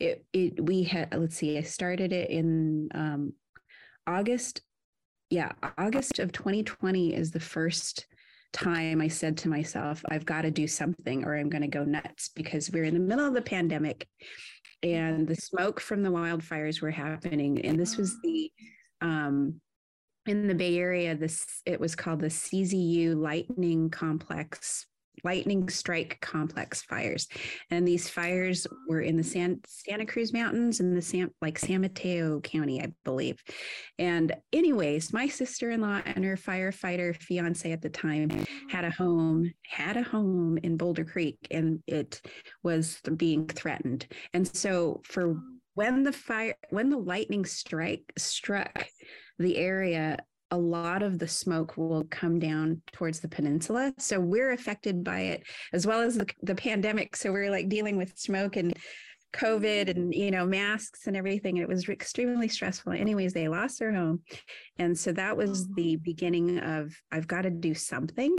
it 0.00 0.24
it 0.32 0.64
we 0.64 0.82
had 0.84 1.14
let's 1.16 1.36
see, 1.36 1.58
I 1.58 1.62
started 1.62 2.12
it 2.12 2.30
in 2.30 2.88
um, 2.94 3.32
August. 4.06 4.62
Yeah, 5.30 5.52
August 5.78 6.18
of 6.20 6.30
2020 6.30 7.14
is 7.14 7.30
the 7.32 7.40
first 7.40 8.06
time 8.54 9.00
I 9.00 9.08
said 9.08 9.36
to 9.38 9.48
myself, 9.48 10.02
I've 10.08 10.24
got 10.24 10.42
to 10.42 10.50
do 10.50 10.66
something 10.66 11.24
or 11.24 11.36
I'm 11.36 11.50
going 11.50 11.62
to 11.62 11.68
go 11.68 11.84
nuts 11.84 12.30
because 12.34 12.70
we're 12.70 12.84
in 12.84 12.94
the 12.94 13.00
middle 13.00 13.26
of 13.26 13.34
the 13.34 13.42
pandemic 13.42 14.08
and 14.82 15.26
the 15.28 15.34
smoke 15.34 15.80
from 15.80 16.02
the 16.02 16.10
wildfires 16.10 16.80
were 16.80 16.90
happening. 16.90 17.60
And 17.64 17.78
this 17.78 17.96
was 17.96 18.16
the, 18.22 18.50
um, 19.00 19.60
in 20.26 20.46
the 20.46 20.54
Bay 20.54 20.78
Area, 20.78 21.14
this 21.14 21.44
it 21.66 21.78
was 21.78 21.94
called 21.94 22.20
the 22.20 22.28
CZU 22.28 23.20
Lightning 23.20 23.90
Complex 23.90 24.86
lightning 25.24 25.68
strike 25.68 26.18
complex 26.20 26.82
fires. 26.82 27.26
And 27.70 27.86
these 27.86 28.08
fires 28.08 28.66
were 28.88 29.00
in 29.00 29.16
the 29.16 29.24
San, 29.24 29.60
Santa 29.66 30.06
Cruz 30.06 30.32
Mountains 30.32 30.80
in 30.80 30.94
the 30.94 31.02
San, 31.02 31.30
like 31.40 31.58
San 31.58 31.80
Mateo 31.80 32.40
County, 32.40 32.80
I 32.80 32.92
believe. 33.04 33.42
And 33.98 34.34
anyways, 34.52 35.12
my 35.12 35.26
sister-in-law 35.28 36.02
and 36.04 36.24
her 36.24 36.36
firefighter 36.36 37.16
fiance 37.16 37.70
at 37.70 37.82
the 37.82 37.90
time 37.90 38.30
had 38.70 38.84
a 38.84 38.90
home, 38.90 39.52
had 39.66 39.96
a 39.96 40.02
home 40.02 40.58
in 40.58 40.76
Boulder 40.76 41.04
Creek, 41.04 41.38
and 41.50 41.82
it 41.86 42.20
was 42.62 43.00
being 43.16 43.46
threatened. 43.46 44.06
And 44.32 44.46
so 44.56 45.00
for 45.04 45.36
when 45.74 46.04
the 46.04 46.12
fire, 46.12 46.54
when 46.70 46.88
the 46.88 46.98
lightning 46.98 47.44
strike 47.44 48.12
struck 48.16 48.86
the 49.38 49.56
area 49.56 50.18
a 50.50 50.58
lot 50.58 51.02
of 51.02 51.18
the 51.18 51.28
smoke 51.28 51.76
will 51.76 52.04
come 52.10 52.38
down 52.38 52.80
towards 52.92 53.20
the 53.20 53.28
peninsula. 53.28 53.92
So 53.98 54.20
we're 54.20 54.52
affected 54.52 55.02
by 55.02 55.20
it 55.20 55.42
as 55.72 55.86
well 55.86 56.00
as 56.00 56.16
the, 56.16 56.26
the 56.42 56.54
pandemic. 56.54 57.16
So 57.16 57.32
we're 57.32 57.50
like 57.50 57.68
dealing 57.68 57.96
with 57.96 58.16
smoke 58.18 58.56
and 58.56 58.74
COVID 59.34 59.90
and 59.90 60.14
you 60.14 60.30
know 60.30 60.46
masks 60.46 61.06
and 61.06 61.16
everything. 61.16 61.58
And 61.58 61.64
It 61.64 61.68
was 61.68 61.88
extremely 61.88 62.48
stressful. 62.48 62.92
Anyways, 62.92 63.32
they 63.32 63.48
lost 63.48 63.78
their 63.78 63.92
home, 63.92 64.22
and 64.78 64.96
so 64.96 65.12
that 65.12 65.36
was 65.36 65.68
the 65.74 65.96
beginning 65.96 66.58
of 66.60 66.94
I've 67.10 67.26
got 67.26 67.42
to 67.42 67.50
do 67.50 67.74
something. 67.74 68.36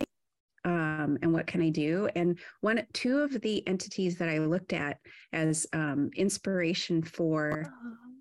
Um, 0.64 1.20
and 1.22 1.32
what 1.32 1.46
can 1.46 1.62
I 1.62 1.70
do? 1.70 2.10
And 2.16 2.40
one, 2.62 2.84
two 2.94 3.20
of 3.20 3.40
the 3.42 3.68
entities 3.68 4.18
that 4.18 4.30
I 4.30 4.40
looked 4.40 4.74
at 4.74 4.98
as 5.32 5.68
um, 5.74 6.10
inspiration 6.16 7.04
for 7.04 7.72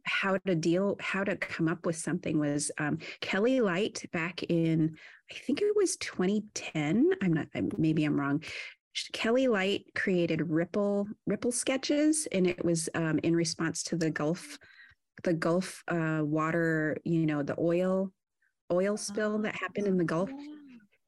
how 0.05 0.39
to 0.47 0.55
deal, 0.55 0.97
how 1.01 1.25
to 1.25 1.37
come 1.37 1.69
up 1.69 1.87
with 1.87 1.97
something 1.97 2.39
was 2.39 2.71
um, 2.79 2.99
Kelly 3.21 3.61
Light 3.61 4.05
back 4.13 4.43
in, 4.45 4.97
I 5.31 5.35
think 5.35 5.61
it 5.63 5.75
was 5.75 5.97
2010. 5.97 7.11
I'm 7.23 7.33
not, 7.33 7.47
maybe 7.79 8.05
I'm 8.05 8.19
wrong. 8.19 8.43
Kelly 9.13 9.49
Light 9.49 9.87
created 9.95 10.51
Ripple 10.51 11.09
Ripple 11.27 11.51
sketches, 11.51 12.29
and 12.31 12.47
it 12.47 12.65
was 12.65 12.89
um, 12.95 13.19
in 13.25 13.35
response 13.35 13.83
to 13.85 13.97
the 13.97 14.11
Gulf, 14.11 14.59
the 15.25 15.33
Gulf 15.33 15.83
uh, 15.89 16.21
water, 16.23 16.99
you 17.05 17.27
know, 17.27 17.43
the 17.43 17.59
oil 17.59 18.13
oil 18.73 18.97
spill 18.97 19.39
that 19.39 19.55
happened 19.57 19.87
in 19.87 19.99
the 19.99 20.05
Gulf 20.05 20.31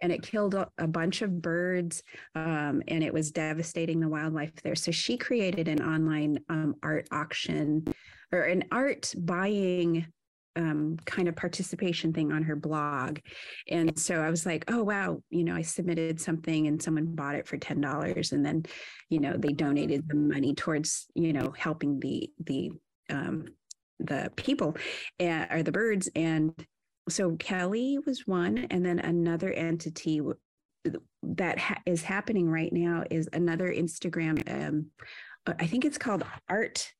and 0.03 0.13
it 0.13 0.23
killed 0.23 0.55
a, 0.55 0.87
bunch 0.87 1.23
of 1.23 1.41
birds 1.41 2.03
um, 2.35 2.83
and 2.89 3.03
it 3.03 3.13
was 3.13 3.31
devastating 3.31 3.99
the 3.99 4.09
wildlife 4.09 4.55
there 4.63 4.75
so 4.75 4.91
she 4.91 5.17
created 5.17 5.69
an 5.69 5.83
online 5.83 6.39
um, 6.49 6.75
art 6.83 7.09
auction 7.11 7.83
or 8.33 8.43
an 8.43 8.65
art 8.73 9.15
buying 9.17 10.07
um, 10.57 10.97
kind 11.05 11.29
of 11.29 11.37
participation 11.37 12.13
thing 12.13 12.33
on 12.33 12.43
her 12.43 12.57
blog. 12.57 13.19
And 13.69 13.99
so 13.99 14.21
I 14.21 14.31
was 14.31 14.47
like, 14.47 14.65
oh, 14.69 14.83
wow, 14.83 15.23
you 15.31 15.45
know, 15.45 15.55
I 15.55 15.63
submitted 15.63 16.21
something 16.21 16.67
and 16.67 16.83
someone 16.83 17.15
bought 17.15 17.35
it 17.35 17.47
for 17.47 17.59
$10. 17.59 18.33
And 18.33 18.45
then, 18.45 18.65
you 19.11 19.21
know, 19.21 19.35
they 19.37 19.53
donated 19.53 20.09
the 20.09 20.17
money 20.17 20.55
towards, 20.55 21.07
you 21.15 21.33
know, 21.33 21.53
helping 21.57 22.01
the, 22.01 22.31
the, 22.45 22.71
um, 23.11 23.47
the 24.01 24.33
people 24.37 24.77
uh, 25.21 25.47
or 25.51 25.63
the 25.63 25.73
birds. 25.73 26.09
And 26.17 26.53
so 27.09 27.37
Kelly 27.37 27.99
was 28.05 28.27
one. 28.27 28.67
And 28.71 28.85
then 28.85 28.99
another 28.99 29.53
entity 29.53 30.21
that 31.23 31.59
ha- 31.59 31.83
is 31.85 32.03
happening 32.03 32.49
right 32.49 32.73
now 32.73 33.05
is 33.11 33.29
another 33.33 33.69
Instagram. 33.69 34.43
Um, 34.51 34.87
I 35.47 35.67
think 35.67 35.85
it's 35.85 35.99
called 35.99 36.25
Art 36.49 36.93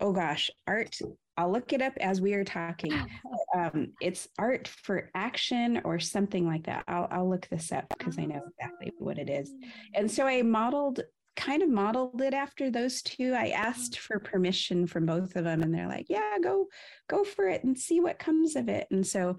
oh 0.00 0.12
gosh, 0.12 0.50
art. 0.66 0.98
I'll 1.38 1.52
look 1.52 1.72
it 1.72 1.82
up 1.82 1.92
as 2.00 2.20
we 2.20 2.34
are 2.34 2.44
talking. 2.44 2.92
Um, 3.54 3.92
it's 4.02 4.28
art 4.38 4.68
for 4.68 5.08
action 5.14 5.80
or 5.84 5.98
something 5.98 6.46
like 6.46 6.66
that. 6.66 6.84
I'll, 6.88 7.08
I'll 7.10 7.30
look 7.30 7.48
this 7.48 7.72
up 7.72 7.86
because 7.96 8.18
I 8.18 8.26
know 8.26 8.42
exactly 8.50 8.92
what 8.98 9.18
it 9.18 9.30
is. 9.30 9.50
And 9.94 10.10
so 10.10 10.26
I 10.26 10.42
modeled, 10.42 11.00
kind 11.36 11.62
of 11.62 11.70
modeled 11.70 12.20
it 12.20 12.34
after 12.34 12.70
those 12.70 13.00
two. 13.00 13.32
I 13.32 13.48
asked 13.50 13.98
for 13.98 14.18
permission 14.18 14.86
from 14.86 15.06
both 15.06 15.36
of 15.36 15.44
them, 15.44 15.62
and 15.62 15.72
they're 15.72 15.86
like, 15.88 16.06
"Yeah, 16.10 16.36
go, 16.42 16.66
go 17.08 17.24
for 17.24 17.48
it 17.48 17.64
and 17.64 17.78
see 17.78 18.00
what 18.00 18.18
comes 18.18 18.56
of 18.56 18.68
it." 18.68 18.88
And 18.90 19.06
so, 19.06 19.38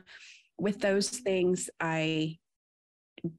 with 0.57 0.79
those 0.79 1.09
things, 1.09 1.69
I 1.79 2.37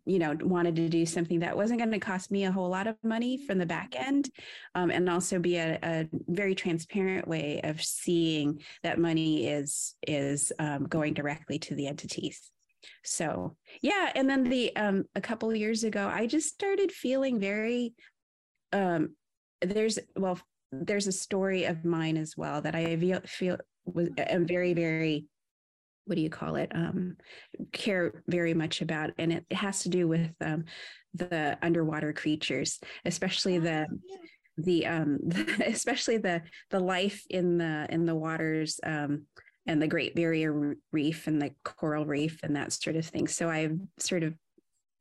you 0.04 0.18
know 0.18 0.36
wanted 0.40 0.76
to 0.76 0.88
do 0.88 1.06
something 1.06 1.40
that 1.40 1.56
wasn't 1.56 1.78
going 1.78 1.90
to 1.90 1.98
cost 1.98 2.30
me 2.30 2.44
a 2.44 2.52
whole 2.52 2.68
lot 2.68 2.86
of 2.86 2.96
money 3.02 3.36
from 3.46 3.58
the 3.58 3.66
back 3.66 3.94
end 3.96 4.30
um, 4.74 4.90
and 4.90 5.08
also 5.08 5.38
be 5.38 5.56
a, 5.56 5.78
a, 5.82 6.08
very 6.28 6.54
transparent 6.54 7.26
way 7.26 7.60
of 7.64 7.82
seeing 7.82 8.60
that 8.82 8.98
money 8.98 9.46
is 9.46 9.94
is 10.06 10.52
um, 10.58 10.84
going 10.86 11.14
directly 11.14 11.58
to 11.58 11.74
the 11.74 11.86
entities. 11.86 12.50
So 13.04 13.56
yeah 13.82 14.10
and 14.14 14.28
then 14.28 14.44
the 14.44 14.74
um, 14.76 15.04
a 15.14 15.20
couple 15.20 15.54
years 15.54 15.84
ago 15.84 16.08
i 16.12 16.26
just 16.26 16.48
started 16.48 16.92
feeling 16.92 17.40
very 17.40 17.94
um 18.72 19.14
there's 19.62 19.98
well 20.16 20.38
there's 20.70 21.06
a 21.06 21.12
story 21.12 21.64
of 21.64 21.84
mine 21.84 22.16
as 22.16 22.36
well 22.36 22.60
that 22.60 22.74
i 22.74 22.96
feel, 22.96 23.20
feel 23.26 23.56
was 23.84 24.08
am 24.18 24.46
very 24.46 24.74
very 24.74 25.26
what 26.08 26.16
do 26.16 26.22
you 26.22 26.30
call 26.30 26.56
it 26.56 26.70
um, 26.74 27.16
care 27.72 28.22
very 28.26 28.54
much 28.54 28.82
about 28.82 29.10
and 29.18 29.32
it, 29.32 29.44
has 29.52 29.82
to 29.82 29.88
do 29.88 30.08
with 30.08 30.30
um, 30.40 30.64
the 31.14 31.56
underwater 31.62 32.12
creatures 32.12 32.80
especially 33.04 33.58
the 33.58 33.86
oh, 33.90 34.16
the 34.58 34.86
um 34.86 35.18
especially 35.66 36.18
the 36.18 36.42
the 36.70 36.80
life 36.80 37.24
in 37.30 37.58
the 37.58 37.86
in 37.90 38.04
the 38.04 38.14
waters 38.14 38.80
um 38.84 39.22
and 39.66 39.80
the 39.82 39.86
great 39.86 40.14
barrier 40.14 40.76
reef 40.92 41.26
and 41.26 41.40
the 41.40 41.50
coral 41.62 42.06
reef 42.06 42.40
and 42.42 42.56
that 42.56 42.72
sort 42.72 42.96
of 42.96 43.06
thing. 43.06 43.28
So 43.28 43.48
i've 43.48 43.78
sort 43.98 44.22
of 44.22 44.34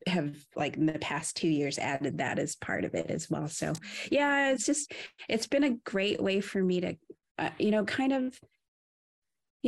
have 0.06 0.36
like 0.56 0.78
in 0.78 0.86
the 0.86 1.00
past 1.00 1.36
two 1.36 1.50
years 1.50 1.80
added 1.80 2.20
that 2.20 2.40
as 2.40 2.56
part 2.56 2.86
of 2.86 2.94
it 2.94 3.10
as 3.10 3.30
well. 3.30 3.48
So 3.48 3.74
yeah 4.12 4.52
it's 4.52 4.66
just 4.66 4.94
it's 5.28 5.48
been 5.48 5.64
a 5.64 5.78
great 5.86 6.22
way 6.22 6.40
for 6.40 6.64
me 6.64 6.82
to 6.82 6.96
uh, 7.40 7.50
you 7.58 7.72
know 7.72 7.84
kind 7.84 8.14
of 8.14 8.40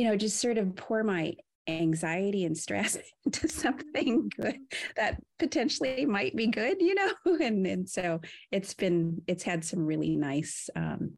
you 0.00 0.06
know, 0.06 0.16
just 0.16 0.40
sort 0.40 0.56
of 0.56 0.74
pour 0.76 1.04
my 1.04 1.34
anxiety 1.68 2.46
and 2.46 2.56
stress 2.56 2.96
into 3.26 3.46
something 3.46 4.30
good 4.34 4.56
that 4.96 5.20
potentially 5.38 6.06
might 6.06 6.34
be 6.34 6.46
good, 6.46 6.80
you 6.80 6.94
know? 6.94 7.12
And 7.38 7.66
and 7.66 7.86
so 7.86 8.22
it's 8.50 8.72
been 8.72 9.20
it's 9.26 9.42
had 9.42 9.62
some 9.62 9.84
really 9.84 10.16
nice 10.16 10.70
um 10.74 11.12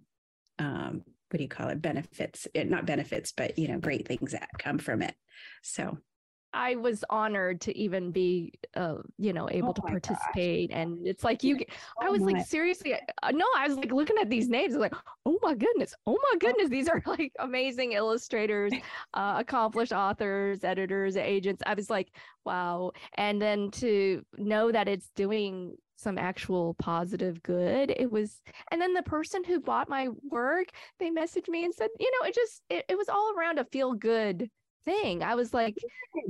um 0.58 1.02
what 1.30 1.38
do 1.38 1.44
you 1.44 1.48
call 1.48 1.68
it 1.68 1.80
benefits 1.80 2.48
it, 2.54 2.68
not 2.68 2.84
benefits 2.84 3.32
but 3.32 3.56
you 3.56 3.68
know 3.68 3.78
great 3.78 4.06
things 4.06 4.32
that 4.32 4.48
come 4.58 4.78
from 4.78 5.00
it 5.00 5.14
so 5.62 5.96
I 6.54 6.76
was 6.76 7.04
honored 7.08 7.60
to 7.62 7.76
even 7.76 8.10
be, 8.10 8.52
uh, 8.74 8.96
you 9.18 9.32
know, 9.32 9.48
able 9.50 9.70
oh 9.70 9.72
to 9.74 9.82
participate. 9.82 10.70
Gosh. 10.70 10.78
And 10.78 11.06
it's 11.06 11.24
like 11.24 11.42
you, 11.42 11.58
I 12.00 12.10
was 12.10 12.22
like, 12.22 12.44
seriously, 12.46 12.94
uh, 12.94 13.30
no, 13.30 13.46
I 13.56 13.68
was 13.68 13.76
like 13.76 13.92
looking 13.92 14.16
at 14.20 14.28
these 14.28 14.48
names, 14.48 14.74
like, 14.74 14.94
oh 15.24 15.38
my 15.42 15.54
goodness, 15.54 15.94
oh 16.06 16.18
my 16.32 16.38
goodness, 16.38 16.68
these 16.68 16.88
are 16.88 17.02
like 17.06 17.32
amazing 17.38 17.92
illustrators, 17.92 18.72
uh, 19.14 19.36
accomplished 19.38 19.92
authors, 19.92 20.64
editors, 20.64 21.16
agents. 21.16 21.62
I 21.64 21.74
was 21.74 21.88
like, 21.88 22.12
wow. 22.44 22.92
And 23.14 23.40
then 23.40 23.70
to 23.72 24.24
know 24.36 24.70
that 24.72 24.88
it's 24.88 25.10
doing 25.16 25.76
some 25.96 26.18
actual 26.18 26.74
positive 26.74 27.42
good, 27.42 27.90
it 27.96 28.10
was, 28.10 28.42
and 28.70 28.80
then 28.80 28.92
the 28.92 29.02
person 29.02 29.44
who 29.44 29.60
bought 29.60 29.88
my 29.88 30.08
work, 30.28 30.66
they 30.98 31.10
messaged 31.10 31.48
me 31.48 31.64
and 31.64 31.72
said, 31.72 31.88
you 31.98 32.10
know, 32.10 32.26
it 32.26 32.34
just, 32.34 32.62
it, 32.68 32.84
it 32.88 32.98
was 32.98 33.08
all 33.08 33.32
around 33.36 33.58
a 33.58 33.64
feel 33.64 33.94
good 33.94 34.50
thing. 34.84 35.22
I 35.22 35.34
was 35.34 35.52
like, 35.54 35.76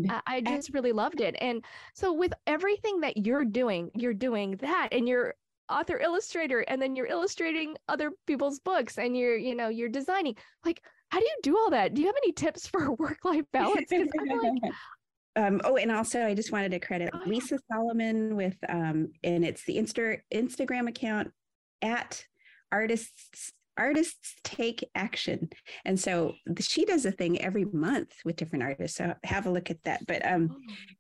I, 0.08 0.20
I 0.26 0.40
just 0.40 0.72
really 0.72 0.92
loved 0.92 1.20
it. 1.20 1.36
And 1.40 1.64
so 1.94 2.12
with 2.12 2.32
everything 2.46 3.00
that 3.00 3.16
you're 3.16 3.44
doing, 3.44 3.90
you're 3.94 4.14
doing 4.14 4.56
that 4.56 4.88
and 4.92 5.08
you're 5.08 5.34
author 5.68 5.98
illustrator 5.98 6.60
and 6.60 6.80
then 6.80 6.94
you're 6.94 7.06
illustrating 7.06 7.76
other 7.88 8.12
people's 8.26 8.60
books 8.60 8.98
and 8.98 9.16
you're, 9.16 9.36
you 9.36 9.54
know, 9.54 9.68
you're 9.68 9.88
designing. 9.88 10.36
Like, 10.64 10.82
how 11.10 11.18
do 11.18 11.24
you 11.24 11.36
do 11.42 11.58
all 11.58 11.70
that? 11.70 11.94
Do 11.94 12.00
you 12.00 12.06
have 12.06 12.16
any 12.22 12.32
tips 12.32 12.66
for 12.68 12.92
work-life 12.92 13.44
balance? 13.52 13.86
Because 13.88 14.08
I'm 14.18 14.38
like, 14.38 14.72
um, 15.36 15.60
oh, 15.64 15.76
and 15.76 15.90
also 15.90 16.24
I 16.24 16.34
just 16.34 16.52
wanted 16.52 16.72
to 16.72 16.78
credit 16.78 17.10
oh, 17.12 17.20
Lisa 17.26 17.58
Solomon 17.70 18.36
with, 18.36 18.56
um, 18.68 19.10
and 19.24 19.44
it's 19.44 19.64
the 19.64 19.76
Insta 19.76 20.18
Instagram 20.32 20.88
account 20.88 21.32
at 21.80 22.24
artists 22.70 23.52
artists 23.76 24.35
take 24.44 24.88
action 24.94 25.48
and 25.85 25.98
so 25.98 26.35
she 26.61 26.85
does 26.85 27.06
a 27.06 27.12
thing 27.12 27.40
every 27.40 27.64
month 27.64 28.12
with 28.24 28.37
different 28.37 28.62
artists 28.62 28.98
so 28.98 29.14
have 29.24 29.46
a 29.46 29.50
look 29.50 29.70
at 29.70 29.82
that 29.85 30.06
but 30.06 30.24
um, 30.26 30.56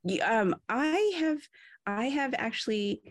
oh. 0.08 0.40
um 0.40 0.54
i 0.68 1.12
have 1.18 1.38
i 1.86 2.06
have 2.06 2.34
actually 2.38 3.02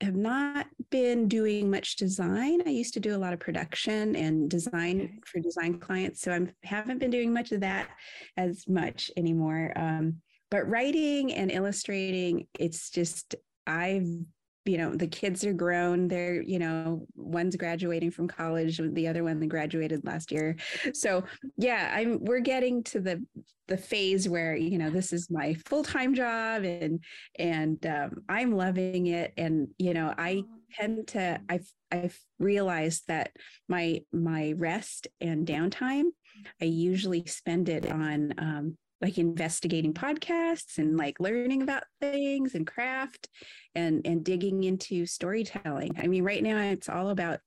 have 0.00 0.16
not 0.16 0.66
been 0.90 1.28
doing 1.28 1.70
much 1.70 1.96
design. 1.96 2.62
I 2.66 2.70
used 2.70 2.94
to 2.94 3.00
do 3.00 3.14
a 3.14 3.18
lot 3.18 3.32
of 3.32 3.40
production 3.40 4.16
and 4.16 4.48
design 4.48 5.20
for 5.26 5.40
design 5.40 5.78
clients, 5.78 6.22
so 6.22 6.32
I 6.32 6.66
haven't 6.66 6.98
been 6.98 7.10
doing 7.10 7.32
much 7.32 7.52
of 7.52 7.60
that 7.60 7.88
as 8.36 8.66
much 8.66 9.10
anymore. 9.16 9.72
Um, 9.76 10.16
but 10.50 10.68
writing 10.68 11.32
and 11.32 11.50
illustrating, 11.50 12.46
it's 12.58 12.90
just 12.90 13.34
I've 13.66 14.08
you 14.64 14.76
know 14.76 14.94
the 14.94 15.06
kids 15.06 15.44
are 15.44 15.52
grown 15.52 16.06
they're 16.06 16.42
you 16.42 16.58
know 16.58 17.06
one's 17.16 17.56
graduating 17.56 18.10
from 18.10 18.28
college 18.28 18.80
the 18.92 19.08
other 19.08 19.24
one 19.24 19.40
graduated 19.48 20.04
last 20.04 20.30
year. 20.30 20.56
So 20.92 21.24
yeah 21.56 21.92
i'm 21.94 22.22
we're 22.24 22.40
getting 22.40 22.82
to 22.84 23.00
the 23.00 23.24
the 23.68 23.76
phase 23.76 24.28
where 24.28 24.56
you 24.56 24.78
know 24.78 24.90
this 24.90 25.12
is 25.12 25.30
my 25.30 25.54
full-time 25.66 26.14
job 26.14 26.64
and 26.64 27.02
and 27.38 27.84
um, 27.86 28.22
i'm 28.28 28.52
loving 28.52 29.06
it. 29.06 29.32
And 29.36 29.68
you 29.78 29.94
know 29.94 30.12
i 30.18 30.42
tend 30.78 31.08
to 31.08 31.40
i've 31.48 31.70
i've 31.90 32.18
realized 32.38 33.04
that 33.08 33.32
my 33.68 34.02
my 34.12 34.54
rest 34.56 35.08
and 35.20 35.46
downtime 35.46 36.04
i 36.60 36.64
usually 36.64 37.24
spend 37.26 37.68
it 37.68 37.90
on 37.90 38.34
um, 38.38 38.76
like 39.00 39.18
investigating 39.18 39.94
podcasts 39.94 40.78
and 40.78 40.96
like 40.96 41.20
learning 41.20 41.62
about 41.62 41.84
things 42.00 42.54
and 42.54 42.66
craft 42.66 43.28
and 43.74 44.06
and 44.06 44.24
digging 44.24 44.64
into 44.64 45.06
storytelling. 45.06 45.96
I 45.98 46.06
mean, 46.06 46.24
right 46.24 46.42
now 46.42 46.58
it's 46.58 46.88
all 46.88 47.10
about 47.10 47.40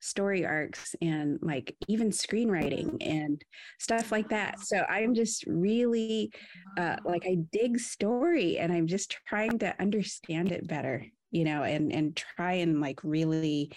story 0.00 0.44
arcs 0.44 0.94
and 1.00 1.38
like 1.42 1.74
even 1.88 2.10
screenwriting 2.10 2.96
and 3.00 3.42
stuff 3.78 4.12
like 4.12 4.28
that. 4.28 4.60
So 4.60 4.84
I'm 4.88 5.14
just 5.14 5.44
really 5.46 6.32
uh, 6.78 6.96
like 7.04 7.24
I 7.26 7.38
dig 7.50 7.78
story 7.78 8.58
and 8.58 8.72
I'm 8.72 8.86
just 8.86 9.16
trying 9.26 9.58
to 9.60 9.74
understand 9.80 10.52
it 10.52 10.68
better, 10.68 11.04
you 11.30 11.44
know, 11.44 11.62
and 11.62 11.92
and 11.92 12.16
try 12.16 12.54
and 12.54 12.80
like 12.80 13.00
really 13.02 13.72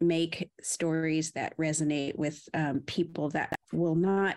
make 0.00 0.50
stories 0.62 1.32
that 1.32 1.56
resonate 1.56 2.16
with 2.16 2.38
um, 2.52 2.80
people 2.80 3.30
that 3.30 3.54
will 3.72 3.94
not 3.94 4.36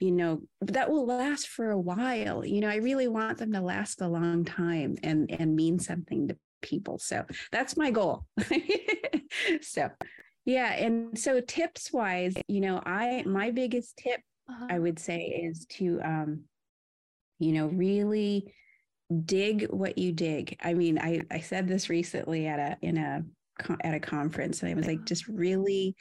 you 0.00 0.12
know 0.12 0.40
that 0.60 0.90
will 0.90 1.06
last 1.06 1.48
for 1.48 1.70
a 1.70 1.80
while. 1.80 2.44
You 2.44 2.60
know 2.60 2.68
i 2.68 2.76
really 2.76 3.08
want 3.08 3.38
them 3.38 3.52
to 3.52 3.60
last 3.60 4.00
a 4.00 4.08
long 4.08 4.44
time 4.44 4.96
and 5.02 5.30
and 5.30 5.56
mean 5.56 5.78
something 5.78 6.28
to 6.28 6.36
people. 6.62 6.98
So 6.98 7.24
that's 7.52 7.76
my 7.76 7.90
goal. 7.90 8.26
So 9.60 9.90
yeah. 10.46 10.72
And 10.72 11.18
so 11.18 11.40
tips 11.40 11.92
wise 11.92 12.34
you 12.48 12.60
know 12.60 12.82
i 12.86 13.22
my 13.26 13.50
biggest 13.50 13.98
tip 13.98 14.20
uh-huh. 14.48 14.66
i 14.70 14.78
would 14.78 14.98
say 14.98 15.20
is 15.20 15.66
to 15.66 16.00
um 16.02 16.44
you 17.38 17.52
know 17.52 17.66
really 17.66 18.54
dig 19.24 19.66
what 19.68 19.98
you 19.98 20.12
dig. 20.12 20.56
I 20.62 20.74
mean 20.74 20.98
i 20.98 21.20
i 21.30 21.40
said 21.40 21.68
this 21.68 21.90
recently 21.90 22.46
at 22.46 22.58
a 22.58 22.78
in 22.80 22.96
a 22.96 23.22
at 23.82 23.94
a 23.94 24.00
conference 24.00 24.62
and 24.62 24.70
i 24.70 24.74
was 24.74 24.86
like 24.86 24.98
uh-huh. 24.98 25.04
just 25.04 25.28
really 25.28 25.94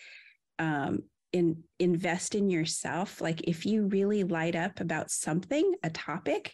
um 0.59 1.03
in 1.37 1.63
invest 1.79 2.35
in 2.35 2.49
yourself. 2.49 3.21
Like 3.21 3.41
if 3.47 3.65
you 3.65 3.87
really 3.87 4.23
light 4.23 4.55
up 4.55 4.79
about 4.79 5.11
something 5.11 5.75
a 5.83 5.89
topic 5.89 6.53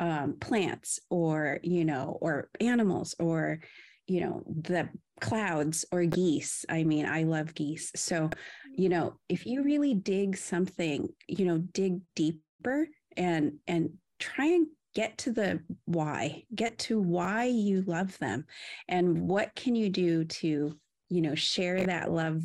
um, 0.00 0.36
plants 0.40 0.98
or 1.10 1.60
you 1.62 1.84
know 1.84 2.18
or 2.20 2.48
animals 2.60 3.14
or 3.20 3.60
you 4.06 4.20
know 4.20 4.42
the 4.46 4.88
clouds 5.20 5.84
or 5.92 6.04
geese. 6.04 6.64
I 6.68 6.84
mean 6.84 7.06
i 7.06 7.22
love 7.22 7.54
geese. 7.54 7.92
So 7.94 8.30
you 8.76 8.88
know 8.88 9.18
if 9.28 9.46
you 9.46 9.62
really 9.62 9.94
dig 9.94 10.36
something 10.36 11.08
you 11.28 11.44
know 11.44 11.58
dig 11.58 12.00
deeper 12.16 12.88
and 13.16 13.58
and 13.66 13.90
try 14.18 14.46
and 14.46 14.66
get 14.94 15.18
to 15.18 15.32
the 15.32 15.60
why 15.84 16.44
get 16.54 16.78
to 16.78 17.00
why 17.00 17.44
you 17.44 17.82
love 17.82 18.16
them 18.18 18.44
and 18.88 19.28
what 19.28 19.54
can 19.54 19.74
you 19.74 19.90
do 19.90 20.24
to 20.24 20.72
you 21.10 21.20
know 21.20 21.34
share 21.34 21.86
that 21.86 22.10
love 22.10 22.42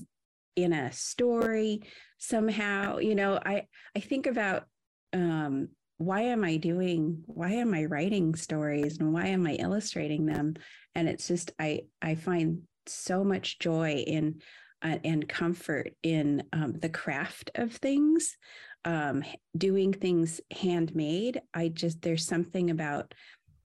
in 0.63 0.74
a 0.74 0.91
story 0.91 1.82
somehow 2.17 2.98
you 2.98 3.15
know 3.15 3.39
i 3.45 3.63
i 3.95 4.00
think 4.00 4.28
about 4.28 4.65
um 5.13 5.67
why 5.98 6.22
am 6.22 6.43
i 6.43 6.58
doing 6.58 7.24
why 7.26 7.52
am 7.52 7.74
i 7.74 7.86
writing 7.86 8.36
stories 8.36 9.00
and 9.00 9.13
why 9.13 9.28
am 9.28 9.45
i 9.45 9.54
illustrating 9.54 10.26
them 10.26 10.54
and 10.95 11.08
it's 11.08 11.28
just 11.28 11.52
i 11.60 11.82
i 12.02 12.15
find 12.15 12.62
so 12.88 13.24
much 13.24 13.60
joy 13.60 14.04
in 14.08 14.41
uh, 14.82 14.98
and 15.04 15.28
comfort 15.28 15.93
in 16.04 16.41
um, 16.54 16.72
the 16.80 16.89
craft 16.89 17.52
of 17.56 17.74
things 17.74 18.38
um, 18.86 19.24
doing 19.58 19.91
things 19.91 20.39
handmade 20.52 21.41
i 21.54 21.67
just 21.67 22.02
there's 22.02 22.26
something 22.26 22.69
about 22.69 23.13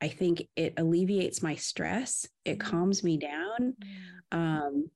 i 0.01 0.09
think 0.09 0.43
it 0.57 0.75
alleviates 0.77 1.43
my 1.43 1.55
stress 1.55 2.27
it 2.45 2.59
mm-hmm. 2.59 2.69
calms 2.69 3.05
me 3.05 3.17
down 3.17 3.75
mm-hmm. 4.33 4.39
um, 4.39 4.91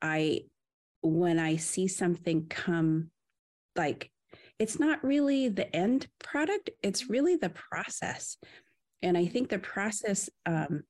i 0.00 0.40
when 1.04 1.38
I 1.38 1.56
see 1.56 1.86
something 1.86 2.46
come 2.48 3.10
like 3.76 4.10
it's 4.58 4.78
not 4.78 5.04
really 5.04 5.48
the 5.48 5.74
end 5.74 6.06
product, 6.22 6.70
it's 6.82 7.10
really 7.10 7.36
the 7.36 7.50
process. 7.50 8.36
And 9.02 9.18
I 9.18 9.26
think 9.26 9.48
the 9.48 9.58
process 9.58 10.30
um, 10.46 10.82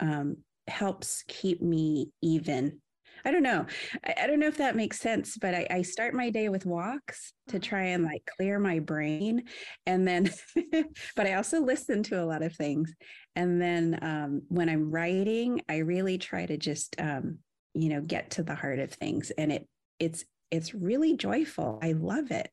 um, 0.00 0.38
helps 0.66 1.24
keep 1.28 1.62
me 1.62 2.10
even. 2.22 2.80
I 3.24 3.30
don't 3.30 3.42
know. 3.42 3.66
I, 4.04 4.14
I, 4.22 4.26
don't 4.26 4.40
know 4.40 4.48
if 4.48 4.58
that 4.58 4.76
makes 4.76 4.98
sense, 4.98 5.38
but 5.38 5.54
I, 5.54 5.66
I 5.70 5.82
start 5.82 6.12
my 6.12 6.28
day 6.30 6.48
with 6.48 6.66
walks 6.66 7.32
to 7.48 7.56
uh-huh. 7.56 7.66
try 7.66 7.82
and 7.84 8.04
like 8.04 8.28
clear 8.36 8.58
my 8.58 8.80
brain. 8.80 9.44
And 9.86 10.06
then, 10.06 10.30
but 11.16 11.26
I 11.26 11.34
also 11.34 11.60
listen 11.60 12.02
to 12.04 12.22
a 12.22 12.26
lot 12.26 12.42
of 12.42 12.54
things. 12.54 12.92
And 13.36 13.62
then 13.62 13.98
um, 14.02 14.42
when 14.48 14.68
I'm 14.68 14.90
writing, 14.90 15.62
I 15.68 15.78
really 15.78 16.18
try 16.18 16.44
to 16.44 16.56
just 16.56 16.96
um, 16.98 17.38
you 17.74 17.88
know 17.88 18.00
get 18.00 18.30
to 18.30 18.42
the 18.42 18.54
heart 18.54 18.78
of 18.78 18.92
things 18.92 19.30
and 19.32 19.52
it 19.52 19.68
it's 19.98 20.24
it's 20.50 20.74
really 20.74 21.16
joyful. 21.16 21.80
I 21.82 21.92
love 21.92 22.30
it. 22.30 22.48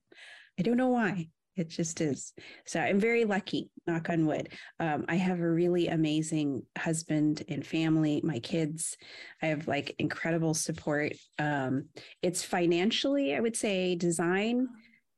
I 0.60 0.63
don't 0.63 0.77
know 0.77 0.89
why. 0.89 1.27
It 1.57 1.67
just 1.67 1.99
is. 2.01 2.34
So 2.65 2.79
i'm 2.79 2.99
very 2.99 3.25
lucky 3.25 3.69
knock 3.86 4.10
on 4.10 4.25
wood. 4.25 4.49
Um, 4.79 5.05
i 5.10 5.15
have 5.15 5.39
a 5.39 5.49
really 5.49 5.88
amazing 5.88 6.63
husband 6.77 7.43
and 7.49 7.65
family 7.65 8.21
my 8.23 8.39
kids. 8.39 8.97
I 9.41 9.47
have 9.47 9.67
like 9.67 9.95
incredible 9.99 10.53
support. 10.53 11.13
Um, 11.38 11.89
it's 12.21 12.43
financially 12.43 13.36
i 13.36 13.39
would 13.39 13.55
say 13.55 13.95
design 13.95 14.67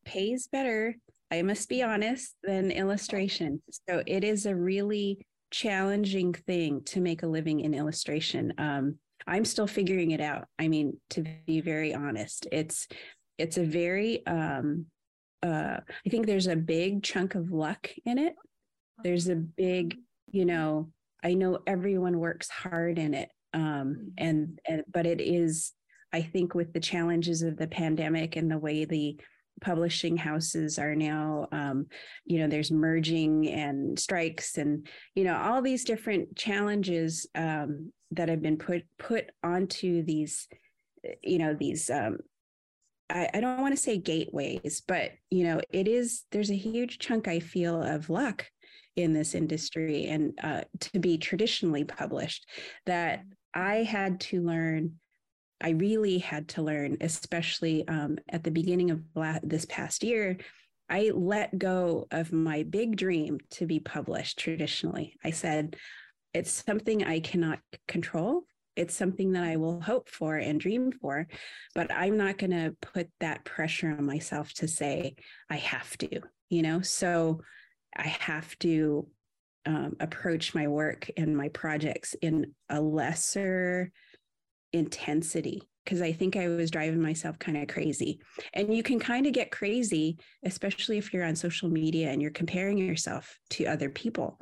pays 0.05 0.47
better 0.47 0.95
i 1.31 1.41
must 1.41 1.69
be 1.69 1.83
honest 1.83 2.35
than 2.43 2.71
illustration. 2.71 3.61
So 3.87 4.03
it 4.05 4.23
is 4.23 4.45
a 4.45 4.55
really 4.55 5.19
challenging 5.51 6.33
thing 6.33 6.81
to 6.85 6.99
make 6.99 7.21
a 7.21 7.27
living 7.27 7.59
in 7.59 7.75
illustration. 7.75 8.53
Um, 8.57 8.97
I'm 9.27 9.45
still 9.45 9.67
figuring 9.67 10.11
it 10.11 10.21
out. 10.21 10.47
I 10.59 10.67
mean, 10.67 10.97
to 11.11 11.23
be 11.45 11.61
very 11.61 11.93
honest, 11.93 12.47
it's 12.51 12.87
it's 13.37 13.57
a 13.57 13.63
very 13.63 14.25
um 14.27 14.85
uh 15.41 15.77
I 16.05 16.09
think 16.09 16.25
there's 16.25 16.47
a 16.47 16.55
big 16.55 17.03
chunk 17.03 17.35
of 17.35 17.51
luck 17.51 17.89
in 18.05 18.17
it. 18.17 18.35
There's 19.03 19.27
a 19.27 19.35
big, 19.35 19.97
you 20.31 20.45
know, 20.45 20.89
I 21.23 21.33
know 21.33 21.59
everyone 21.65 22.19
works 22.19 22.49
hard 22.49 22.99
in 22.99 23.13
it. 23.13 23.29
Um 23.53 24.13
and, 24.17 24.59
and 24.67 24.83
but 24.91 25.05
it 25.05 25.21
is 25.21 25.73
I 26.11 26.21
think 26.21 26.53
with 26.53 26.73
the 26.73 26.79
challenges 26.79 27.41
of 27.41 27.57
the 27.57 27.67
pandemic 27.67 28.35
and 28.35 28.49
the 28.49 28.59
way 28.59 28.85
the 28.85 29.17
publishing 29.61 30.17
houses 30.17 30.77
are 30.77 30.95
now 30.95 31.47
um, 31.51 31.85
you 32.25 32.39
know 32.39 32.47
there's 32.47 32.71
merging 32.71 33.47
and 33.49 33.97
strikes 33.97 34.57
and 34.57 34.87
you 35.15 35.23
know 35.23 35.35
all 35.35 35.61
these 35.61 35.83
different 35.83 36.35
challenges 36.35 37.27
um, 37.35 37.91
that 38.15 38.29
have 38.29 38.41
been 38.41 38.57
put 38.57 38.83
put 38.97 39.31
onto 39.43 40.03
these 40.03 40.47
you 41.21 41.37
know 41.37 41.53
these 41.53 41.89
um, 41.89 42.17
I, 43.09 43.29
I 43.33 43.41
don't 43.41 43.61
want 43.61 43.75
to 43.75 43.81
say 43.81 43.97
gateways 43.97 44.81
but 44.87 45.11
you 45.29 45.43
know 45.45 45.61
it 45.69 45.87
is 45.87 46.23
there's 46.31 46.51
a 46.51 46.55
huge 46.55 46.99
chunk 46.99 47.27
i 47.27 47.39
feel 47.39 47.81
of 47.81 48.09
luck 48.09 48.45
in 48.95 49.13
this 49.13 49.33
industry 49.33 50.05
and 50.05 50.37
uh, 50.43 50.61
to 50.79 50.99
be 50.99 51.17
traditionally 51.17 51.83
published 51.83 52.47
that 52.85 53.23
i 53.53 53.77
had 53.77 54.19
to 54.21 54.41
learn 54.41 54.93
I 55.63 55.69
really 55.69 56.17
had 56.17 56.49
to 56.49 56.61
learn, 56.61 56.97
especially 56.99 57.87
um, 57.87 58.17
at 58.27 58.43
the 58.43 58.51
beginning 58.51 58.91
of 58.91 59.01
this 59.43 59.65
past 59.65 60.03
year, 60.03 60.37
I 60.89 61.11
let 61.15 61.57
go 61.57 62.07
of 62.11 62.33
my 62.33 62.63
big 62.63 62.97
dream 62.97 63.39
to 63.51 63.65
be 63.65 63.79
published 63.79 64.37
traditionally. 64.37 65.15
I 65.23 65.31
said, 65.31 65.77
it's 66.33 66.63
something 66.65 67.03
I 67.03 67.19
cannot 67.19 67.59
control. 67.87 68.43
It's 68.75 68.95
something 68.95 69.33
that 69.33 69.43
I 69.43 69.57
will 69.57 69.79
hope 69.79 70.09
for 70.09 70.37
and 70.37 70.59
dream 70.59 70.91
for, 70.91 71.27
but 71.75 71.91
I'm 71.91 72.17
not 72.17 72.39
going 72.39 72.51
to 72.51 72.75
put 72.81 73.07
that 73.19 73.45
pressure 73.45 73.89
on 73.89 74.05
myself 74.05 74.51
to 74.55 74.67
say, 74.67 75.15
I 75.49 75.57
have 75.57 75.95
to, 75.99 76.21
you 76.49 76.63
know? 76.63 76.81
So 76.81 77.41
I 77.95 78.07
have 78.07 78.57
to 78.59 79.07
um, 79.65 79.95
approach 79.99 80.55
my 80.55 80.67
work 80.67 81.09
and 81.17 81.37
my 81.37 81.49
projects 81.49 82.15
in 82.21 82.53
a 82.69 82.81
lesser 82.81 83.91
intensity 84.73 85.61
because 85.85 86.01
I 86.01 86.13
think 86.13 86.35
I 86.35 86.47
was 86.47 86.71
driving 86.71 87.01
myself 87.01 87.37
kind 87.39 87.57
of 87.57 87.67
crazy. 87.67 88.19
And 88.53 88.75
you 88.75 88.83
can 88.83 88.99
kind 88.99 89.27
of 89.27 89.33
get 89.33 89.51
crazy, 89.51 90.17
especially 90.45 90.97
if 90.97 91.13
you're 91.13 91.25
on 91.25 91.35
social 91.35 91.69
media 91.69 92.09
and 92.09 92.21
you're 92.21 92.31
comparing 92.31 92.77
yourself 92.77 93.37
to 93.51 93.65
other 93.65 93.89
people. 93.89 94.39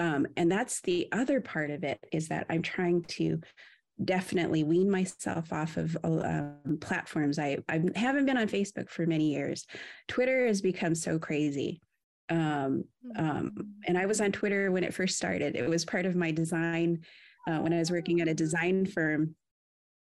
Um, 0.00 0.26
and 0.38 0.50
that's 0.50 0.80
the 0.80 1.08
other 1.12 1.42
part 1.42 1.70
of 1.70 1.84
it 1.84 2.02
is 2.10 2.28
that 2.28 2.46
I'm 2.48 2.62
trying 2.62 3.04
to 3.04 3.38
definitely 4.02 4.64
wean 4.64 4.90
myself 4.90 5.52
off 5.52 5.76
of 5.76 5.94
um, 6.02 6.78
platforms. 6.80 7.38
I, 7.38 7.58
I 7.68 7.82
haven't 7.94 8.24
been 8.24 8.38
on 8.38 8.48
Facebook 8.48 8.88
for 8.88 9.04
many 9.04 9.34
years. 9.34 9.66
Twitter 10.08 10.46
has 10.46 10.62
become 10.62 10.94
so 10.94 11.18
crazy. 11.18 11.82
Um, 12.30 12.84
um, 13.16 13.26
mm-hmm. 13.26 13.60
and 13.86 13.98
I 13.98 14.06
was 14.06 14.22
on 14.22 14.32
Twitter 14.32 14.72
when 14.72 14.84
it 14.84 14.94
first 14.94 15.18
started. 15.18 15.54
It 15.54 15.68
was 15.68 15.84
part 15.84 16.06
of 16.06 16.16
my 16.16 16.30
design 16.30 17.00
uh, 17.46 17.58
when 17.58 17.74
I 17.74 17.78
was 17.78 17.90
working 17.90 18.22
at 18.22 18.28
a 18.28 18.34
design 18.34 18.86
firm 18.86 19.34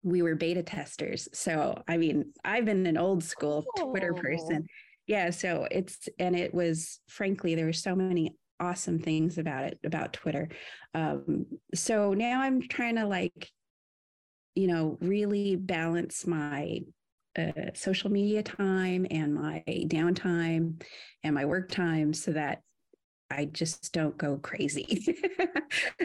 we 0.02 0.22
were 0.22 0.36
beta 0.36 0.62
testers. 0.62 1.28
So, 1.32 1.82
I 1.88 1.96
mean, 1.96 2.32
I've 2.44 2.64
been 2.64 2.86
an 2.86 2.96
old 2.96 3.24
school. 3.24 3.64
Twitter 3.76 4.14
person. 4.14 4.64
Yeah. 5.08 5.30
So 5.30 5.66
it's, 5.68 6.08
and 6.20 6.36
it 6.36 6.54
was, 6.54 7.00
frankly, 7.08 7.56
there 7.56 7.66
were 7.66 7.72
so 7.72 7.96
many 7.96 8.36
awesome 8.60 8.98
things 8.98 9.38
about 9.38 9.64
it, 9.64 9.78
about 9.84 10.12
Twitter. 10.12 10.48
Um, 10.94 11.46
so 11.74 12.14
now 12.14 12.40
I'm 12.40 12.62
trying 12.62 12.96
to 12.96 13.06
like, 13.06 13.50
you 14.54 14.66
know, 14.66 14.98
really 15.00 15.56
balance 15.56 16.26
my 16.26 16.80
uh, 17.38 17.72
social 17.74 18.10
media 18.10 18.42
time 18.42 19.06
and 19.10 19.34
my 19.34 19.62
downtime 19.68 20.82
and 21.22 21.34
my 21.34 21.44
work 21.44 21.70
time 21.70 22.14
so 22.14 22.32
that 22.32 22.62
I 23.30 23.46
just 23.46 23.92
don't 23.92 24.16
go 24.16 24.38
crazy. 24.38 25.16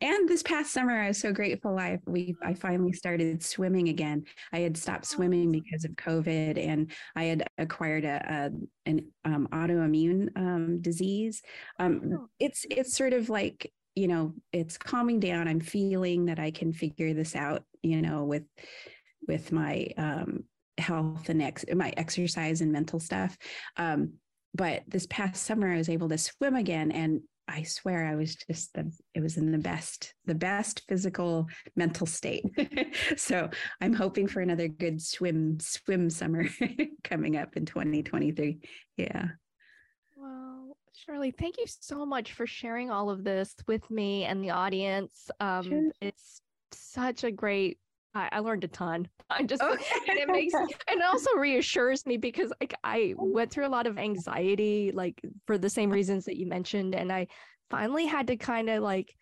and 0.00 0.28
this 0.28 0.42
past 0.42 0.72
summer, 0.72 1.00
I 1.00 1.08
was 1.08 1.18
so 1.18 1.32
grateful. 1.32 1.78
I 1.78 1.98
we 2.06 2.36
I 2.42 2.54
finally 2.54 2.92
started 2.92 3.42
swimming 3.42 3.88
again. 3.88 4.24
I 4.52 4.60
had 4.60 4.76
stopped 4.76 5.06
swimming 5.06 5.50
because 5.50 5.84
of 5.84 5.92
COVID, 5.92 6.58
and 6.58 6.90
I 7.16 7.24
had 7.24 7.48
acquired 7.58 8.04
a, 8.04 8.50
a 8.86 8.88
an 8.88 9.06
um, 9.24 9.48
autoimmune 9.52 10.28
um, 10.36 10.80
disease. 10.80 11.42
Um, 11.78 12.12
oh. 12.14 12.28
it's 12.38 12.64
it's 12.70 12.96
sort 12.96 13.12
of 13.12 13.28
like 13.28 13.72
you 13.94 14.06
know 14.06 14.34
it's 14.52 14.78
calming 14.78 15.20
down. 15.20 15.48
I'm 15.48 15.60
feeling 15.60 16.26
that 16.26 16.38
I 16.38 16.52
can 16.52 16.72
figure 16.72 17.12
this 17.12 17.34
out. 17.34 17.64
You 17.82 18.02
know 18.02 18.24
with 18.24 18.44
with 19.26 19.50
my 19.50 19.88
um, 19.96 20.44
health 20.78 21.28
and 21.28 21.42
ex- 21.42 21.64
my 21.74 21.92
exercise 21.96 22.60
and 22.60 22.72
mental 22.72 23.00
stuff. 23.00 23.36
Um, 23.76 24.14
but 24.56 24.82
this 24.88 25.06
past 25.08 25.44
summer 25.44 25.72
I 25.72 25.76
was 25.76 25.88
able 25.88 26.08
to 26.08 26.18
swim 26.18 26.56
again 26.56 26.90
and 26.90 27.20
I 27.48 27.62
swear 27.62 28.06
I 28.06 28.16
was 28.16 28.34
just 28.34 28.74
the 28.74 28.92
it 29.14 29.20
was 29.20 29.36
in 29.36 29.52
the 29.52 29.58
best 29.58 30.14
the 30.24 30.34
best 30.34 30.82
physical 30.88 31.46
mental 31.76 32.06
state. 32.06 32.44
so 33.16 33.48
I'm 33.80 33.92
hoping 33.92 34.26
for 34.26 34.40
another 34.40 34.68
good 34.68 35.00
swim 35.00 35.60
swim 35.60 36.10
summer 36.10 36.46
coming 37.04 37.36
up 37.36 37.56
in 37.56 37.64
2023. 37.64 38.58
Yeah. 38.96 39.28
Well, 40.16 40.76
Shirley, 40.92 41.30
thank 41.30 41.58
you 41.58 41.66
so 41.66 42.04
much 42.04 42.32
for 42.32 42.46
sharing 42.46 42.90
all 42.90 43.10
of 43.10 43.22
this 43.22 43.54
with 43.68 43.88
me 43.90 44.24
and 44.24 44.42
the 44.42 44.50
audience. 44.50 45.30
Um, 45.38 45.64
sure. 45.64 45.90
It's 46.00 46.40
such 46.72 47.22
a 47.22 47.30
great 47.30 47.78
I, 48.16 48.28
I 48.32 48.38
learned 48.38 48.64
a 48.64 48.68
ton. 48.68 49.08
I 49.30 49.42
just 49.42 49.62
and 49.62 49.78
it 50.18 50.28
makes 50.28 50.54
and 50.88 51.00
it 51.00 51.04
also 51.04 51.30
reassures 51.36 52.06
me 52.06 52.16
because 52.16 52.52
like 52.60 52.74
I 52.82 53.14
went 53.16 53.50
through 53.50 53.66
a 53.66 53.68
lot 53.68 53.86
of 53.86 53.98
anxiety, 53.98 54.92
like 54.94 55.20
for 55.46 55.58
the 55.58 55.70
same 55.70 55.90
reasons 55.90 56.24
that 56.24 56.36
you 56.36 56.46
mentioned, 56.46 56.94
and 56.94 57.12
I 57.12 57.26
finally 57.70 58.06
had 58.06 58.28
to 58.28 58.36
kind 58.36 58.70
of 58.70 58.82
like 58.82 59.14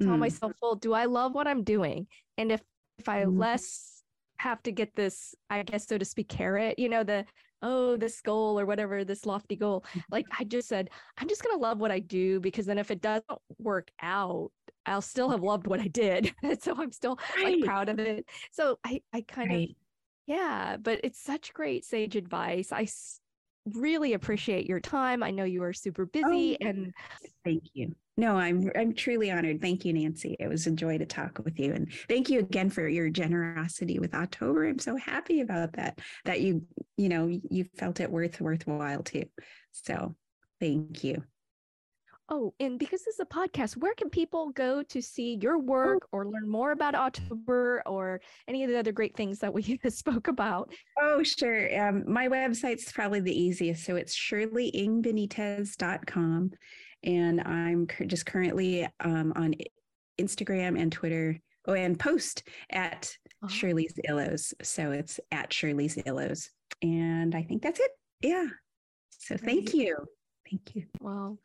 tell 0.00 0.16
mm. 0.16 0.18
myself, 0.18 0.52
well, 0.60 0.74
do 0.74 0.92
I 0.92 1.06
love 1.06 1.34
what 1.34 1.46
I'm 1.46 1.64
doing? 1.64 2.06
And 2.36 2.52
if 2.52 2.60
if 2.98 3.08
I 3.08 3.24
mm. 3.24 3.38
less 3.38 4.02
have 4.38 4.62
to 4.64 4.72
get 4.72 4.94
this, 4.94 5.34
I 5.48 5.62
guess 5.62 5.86
so 5.86 5.96
to 5.96 6.04
speak, 6.04 6.28
carrot, 6.28 6.78
you 6.78 6.88
know, 6.88 7.04
the 7.04 7.24
oh, 7.62 7.96
this 7.96 8.20
goal 8.20 8.58
or 8.58 8.66
whatever, 8.66 9.04
this 9.04 9.26
lofty 9.26 9.56
goal. 9.56 9.84
Like 10.10 10.26
I 10.38 10.44
just 10.44 10.68
said, 10.68 10.90
I'm 11.18 11.28
just 11.28 11.42
gonna 11.42 11.60
love 11.60 11.78
what 11.78 11.90
I 11.90 12.00
do 12.00 12.40
because 12.40 12.66
then 12.66 12.78
if 12.78 12.90
it 12.90 13.00
doesn't 13.00 13.24
work 13.58 13.90
out, 14.02 14.50
I'll 14.90 15.02
still 15.02 15.30
have 15.30 15.42
loved 15.42 15.66
what 15.66 15.80
I 15.80 15.88
did. 15.88 16.32
so 16.60 16.74
I'm 16.76 16.92
still 16.92 17.18
right. 17.36 17.56
like 17.56 17.64
proud 17.64 17.88
of 17.88 17.98
it. 17.98 18.26
So 18.52 18.78
I, 18.84 19.02
I 19.12 19.22
kind 19.22 19.50
right. 19.50 19.70
of, 19.70 19.76
yeah, 20.26 20.76
but 20.76 21.00
it's 21.04 21.22
such 21.22 21.54
great 21.54 21.84
sage 21.84 22.16
advice. 22.16 22.72
I 22.72 22.82
s- 22.82 23.20
really 23.66 24.14
appreciate 24.14 24.66
your 24.66 24.80
time. 24.80 25.22
I 25.22 25.30
know 25.30 25.44
you 25.44 25.62
are 25.62 25.72
super 25.72 26.02
oh, 26.02 26.10
busy 26.12 26.56
oh, 26.60 26.66
and 26.66 26.94
thank 27.44 27.64
you. 27.74 27.94
No, 28.16 28.36
I'm 28.36 28.70
I'm 28.76 28.92
truly 28.92 29.30
honored. 29.30 29.62
Thank 29.62 29.84
you, 29.84 29.94
Nancy. 29.94 30.36
It 30.38 30.48
was 30.48 30.66
a 30.66 30.72
joy 30.72 30.98
to 30.98 31.06
talk 31.06 31.40
with 31.42 31.58
you. 31.58 31.72
And 31.72 31.90
thank 32.08 32.28
you 32.28 32.40
again 32.40 32.68
for 32.68 32.86
your 32.86 33.08
generosity 33.08 33.98
with 33.98 34.10
Awetober. 34.10 34.68
I'm 34.68 34.78
so 34.78 34.96
happy 34.96 35.40
about 35.40 35.72
that. 35.74 35.98
That 36.26 36.42
you, 36.42 36.66
you 36.98 37.08
know, 37.08 37.28
you 37.28 37.64
felt 37.78 38.00
it 38.00 38.10
worth 38.10 38.40
worthwhile 38.40 39.02
too. 39.02 39.24
So 39.72 40.16
thank 40.60 41.02
you. 41.02 41.22
Oh, 42.32 42.54
and 42.60 42.78
because 42.78 43.02
this 43.02 43.14
is 43.14 43.20
a 43.20 43.24
podcast, 43.24 43.76
where 43.76 43.92
can 43.94 44.08
people 44.08 44.50
go 44.50 44.84
to 44.84 45.02
see 45.02 45.36
your 45.42 45.58
work 45.58 46.06
or 46.12 46.28
learn 46.28 46.48
more 46.48 46.70
about 46.70 46.94
Awetober 46.94 47.80
or 47.86 48.20
any 48.46 48.62
of 48.62 48.70
the 48.70 48.78
other 48.78 48.92
great 48.92 49.16
things 49.16 49.40
that 49.40 49.52
we 49.52 49.80
spoke 49.88 50.28
about? 50.28 50.72
Oh, 51.00 51.24
sure. 51.24 51.76
Um, 51.76 52.04
my 52.06 52.28
website's 52.28 52.92
probably 52.92 53.18
the 53.18 53.36
easiest. 53.36 53.84
So 53.84 53.96
it's 53.96 54.16
shirleyngbenitez.com. 54.16 56.50
And 57.02 57.40
I'm 57.40 57.88
just 58.06 58.26
currently 58.26 58.86
um, 59.00 59.32
on 59.34 59.56
Instagram 60.20 60.80
and 60.80 60.92
Twitter. 60.92 61.36
Oh, 61.66 61.74
and 61.74 61.98
post 61.98 62.44
at 62.70 63.12
oh. 63.42 63.48
Shirley's 63.48 63.94
Illos. 64.08 64.54
So 64.62 64.92
it's 64.92 65.18
at 65.32 65.52
Shirley's 65.52 65.96
Illos. 65.96 66.48
And 66.80 67.34
I 67.34 67.42
think 67.42 67.62
that's 67.62 67.80
it. 67.80 67.90
Yeah. 68.20 68.46
So 69.10 69.36
thank 69.36 69.74
you. 69.74 69.96
Thank 70.48 70.76
you. 70.76 70.84
Well, 71.00 71.40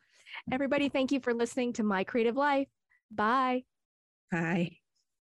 Everybody, 0.50 0.88
thank 0.88 1.12
you 1.12 1.20
for 1.20 1.34
listening 1.34 1.72
to 1.74 1.82
My 1.82 2.04
Creative 2.04 2.36
Life. 2.36 2.68
Bye. 3.10 3.64
Bye. 4.30 4.78